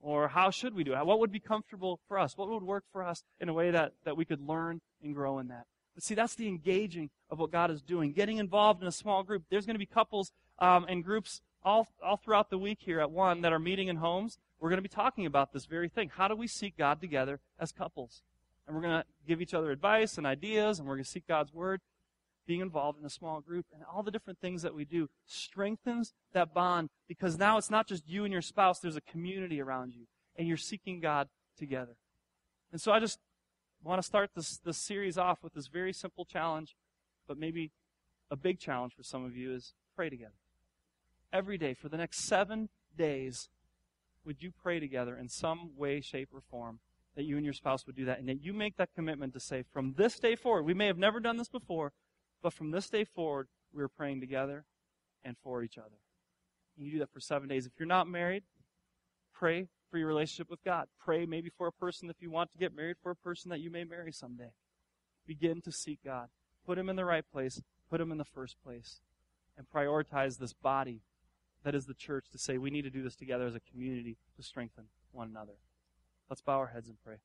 Or 0.01 0.27
how 0.27 0.49
should 0.49 0.73
we 0.73 0.83
do 0.83 0.93
it? 0.93 1.05
What 1.05 1.19
would 1.19 1.31
be 1.31 1.39
comfortable 1.39 1.99
for 2.07 2.17
us? 2.17 2.37
What 2.37 2.49
would 2.49 2.63
work 2.63 2.85
for 2.91 3.03
us 3.03 3.23
in 3.39 3.49
a 3.49 3.53
way 3.53 3.71
that, 3.71 3.93
that 4.03 4.17
we 4.17 4.25
could 4.25 4.41
learn 4.41 4.81
and 5.03 5.13
grow 5.13 5.39
in 5.39 5.47
that? 5.49 5.65
But 5.93 6.03
see, 6.03 6.15
that's 6.15 6.35
the 6.35 6.47
engaging 6.47 7.09
of 7.29 7.39
what 7.39 7.51
God 7.51 7.69
is 7.69 7.81
doing. 7.81 8.11
Getting 8.11 8.37
involved 8.37 8.81
in 8.81 8.87
a 8.87 8.91
small 8.91 9.23
group. 9.23 9.43
There's 9.49 9.65
going 9.65 9.75
to 9.75 9.79
be 9.79 9.85
couples 9.85 10.31
um, 10.59 10.85
and 10.89 11.03
groups 11.03 11.41
all, 11.63 11.87
all 12.03 12.17
throughout 12.17 12.49
the 12.49 12.57
week 12.57 12.79
here 12.81 12.99
at 12.99 13.11
one 13.11 13.41
that 13.41 13.53
are 13.53 13.59
meeting 13.59 13.89
in 13.89 13.97
homes. 13.97 14.39
We're 14.59 14.69
going 14.69 14.77
to 14.77 14.83
be 14.83 14.89
talking 14.89 15.25
about 15.25 15.53
this 15.53 15.65
very 15.65 15.89
thing. 15.89 16.09
How 16.15 16.27
do 16.27 16.35
we 16.35 16.47
seek 16.47 16.77
God 16.77 17.01
together 17.01 17.39
as 17.59 17.71
couples? 17.71 18.23
And 18.65 18.75
we're 18.75 18.81
going 18.83 19.01
to 19.01 19.05
give 19.27 19.41
each 19.41 19.53
other 19.53 19.71
advice 19.71 20.17
and 20.17 20.25
ideas, 20.25 20.79
and 20.79 20.87
we're 20.87 20.95
going 20.95 21.03
to 21.03 21.09
seek 21.09 21.27
God's 21.27 21.53
word 21.53 21.81
being 22.47 22.61
involved 22.61 22.99
in 22.99 23.05
a 23.05 23.09
small 23.09 23.41
group 23.41 23.65
and 23.73 23.83
all 23.83 24.03
the 24.03 24.11
different 24.11 24.39
things 24.39 24.61
that 24.61 24.73
we 24.73 24.85
do 24.85 25.09
strengthens 25.25 26.13
that 26.33 26.53
bond 26.53 26.89
because 27.07 27.37
now 27.37 27.57
it's 27.57 27.69
not 27.69 27.87
just 27.87 28.07
you 28.07 28.23
and 28.23 28.33
your 28.33 28.41
spouse, 28.41 28.79
there's 28.79 28.95
a 28.95 29.01
community 29.01 29.61
around 29.61 29.93
you 29.93 30.05
and 30.35 30.47
you're 30.47 30.57
seeking 30.57 30.99
God 30.99 31.29
together. 31.57 31.95
And 32.71 32.81
so 32.81 32.91
I 32.91 32.99
just 32.99 33.19
want 33.83 34.01
to 34.01 34.05
start 34.05 34.31
this, 34.35 34.57
this 34.57 34.77
series 34.77 35.17
off 35.17 35.43
with 35.43 35.53
this 35.53 35.67
very 35.67 35.93
simple 35.93 36.25
challenge, 36.25 36.75
but 37.27 37.37
maybe 37.37 37.71
a 38.29 38.35
big 38.35 38.59
challenge 38.59 38.93
for 38.95 39.03
some 39.03 39.25
of 39.25 39.35
you 39.35 39.53
is 39.53 39.73
pray 39.95 40.09
together. 40.09 40.33
Every 41.33 41.57
day 41.57 41.73
for 41.73 41.89
the 41.89 41.97
next 41.97 42.19
seven 42.19 42.69
days, 42.97 43.49
would 44.25 44.41
you 44.41 44.51
pray 44.51 44.79
together 44.79 45.15
in 45.15 45.29
some 45.29 45.71
way, 45.75 46.01
shape, 46.01 46.29
or 46.33 46.41
form 46.41 46.79
that 47.15 47.23
you 47.23 47.35
and 47.35 47.45
your 47.45 47.53
spouse 47.53 47.85
would 47.85 47.95
do 47.95 48.05
that 48.05 48.19
and 48.19 48.29
that 48.29 48.43
you 48.43 48.53
make 48.53 48.77
that 48.77 48.93
commitment 48.95 49.33
to 49.33 49.39
say, 49.39 49.63
from 49.73 49.93
this 49.97 50.19
day 50.19 50.35
forward, 50.35 50.63
we 50.63 50.73
may 50.73 50.87
have 50.87 50.97
never 50.97 51.19
done 51.19 51.37
this 51.37 51.49
before, 51.49 51.91
but 52.41 52.53
from 52.53 52.71
this 52.71 52.89
day 52.89 53.03
forward, 53.03 53.47
we're 53.73 53.87
praying 53.87 54.19
together 54.19 54.65
and 55.23 55.35
for 55.43 55.63
each 55.63 55.77
other. 55.77 55.99
And 56.75 56.85
you 56.85 56.93
do 56.93 56.99
that 56.99 57.11
for 57.11 57.19
seven 57.19 57.47
days. 57.47 57.65
If 57.65 57.73
you're 57.79 57.87
not 57.87 58.07
married, 58.07 58.43
pray 59.33 59.67
for 59.89 59.97
your 59.97 60.07
relationship 60.07 60.49
with 60.49 60.63
God. 60.63 60.87
Pray 60.99 61.25
maybe 61.25 61.49
for 61.49 61.67
a 61.67 61.71
person 61.71 62.09
if 62.09 62.21
you 62.21 62.31
want 62.31 62.51
to 62.51 62.57
get 62.57 62.75
married, 62.75 62.97
for 63.01 63.11
a 63.11 63.15
person 63.15 63.49
that 63.51 63.59
you 63.59 63.69
may 63.69 63.83
marry 63.83 64.11
someday. 64.11 64.51
Begin 65.27 65.61
to 65.61 65.71
seek 65.71 65.99
God. 66.03 66.29
Put 66.65 66.77
him 66.77 66.89
in 66.89 66.95
the 66.95 67.05
right 67.05 67.25
place. 67.31 67.61
Put 67.89 68.01
him 68.01 68.11
in 68.11 68.17
the 68.17 68.25
first 68.25 68.55
place. 68.63 69.01
And 69.57 69.67
prioritize 69.69 70.37
this 70.37 70.53
body 70.53 71.01
that 71.63 71.75
is 71.75 71.85
the 71.85 71.93
church 71.93 72.29
to 72.31 72.39
say 72.39 72.57
we 72.57 72.71
need 72.71 72.83
to 72.83 72.89
do 72.89 73.03
this 73.03 73.15
together 73.15 73.45
as 73.45 73.55
a 73.55 73.59
community 73.59 74.17
to 74.35 74.43
strengthen 74.43 74.85
one 75.11 75.29
another. 75.29 75.53
Let's 76.29 76.41
bow 76.41 76.57
our 76.57 76.67
heads 76.67 76.87
and 76.87 76.97
pray. 77.03 77.17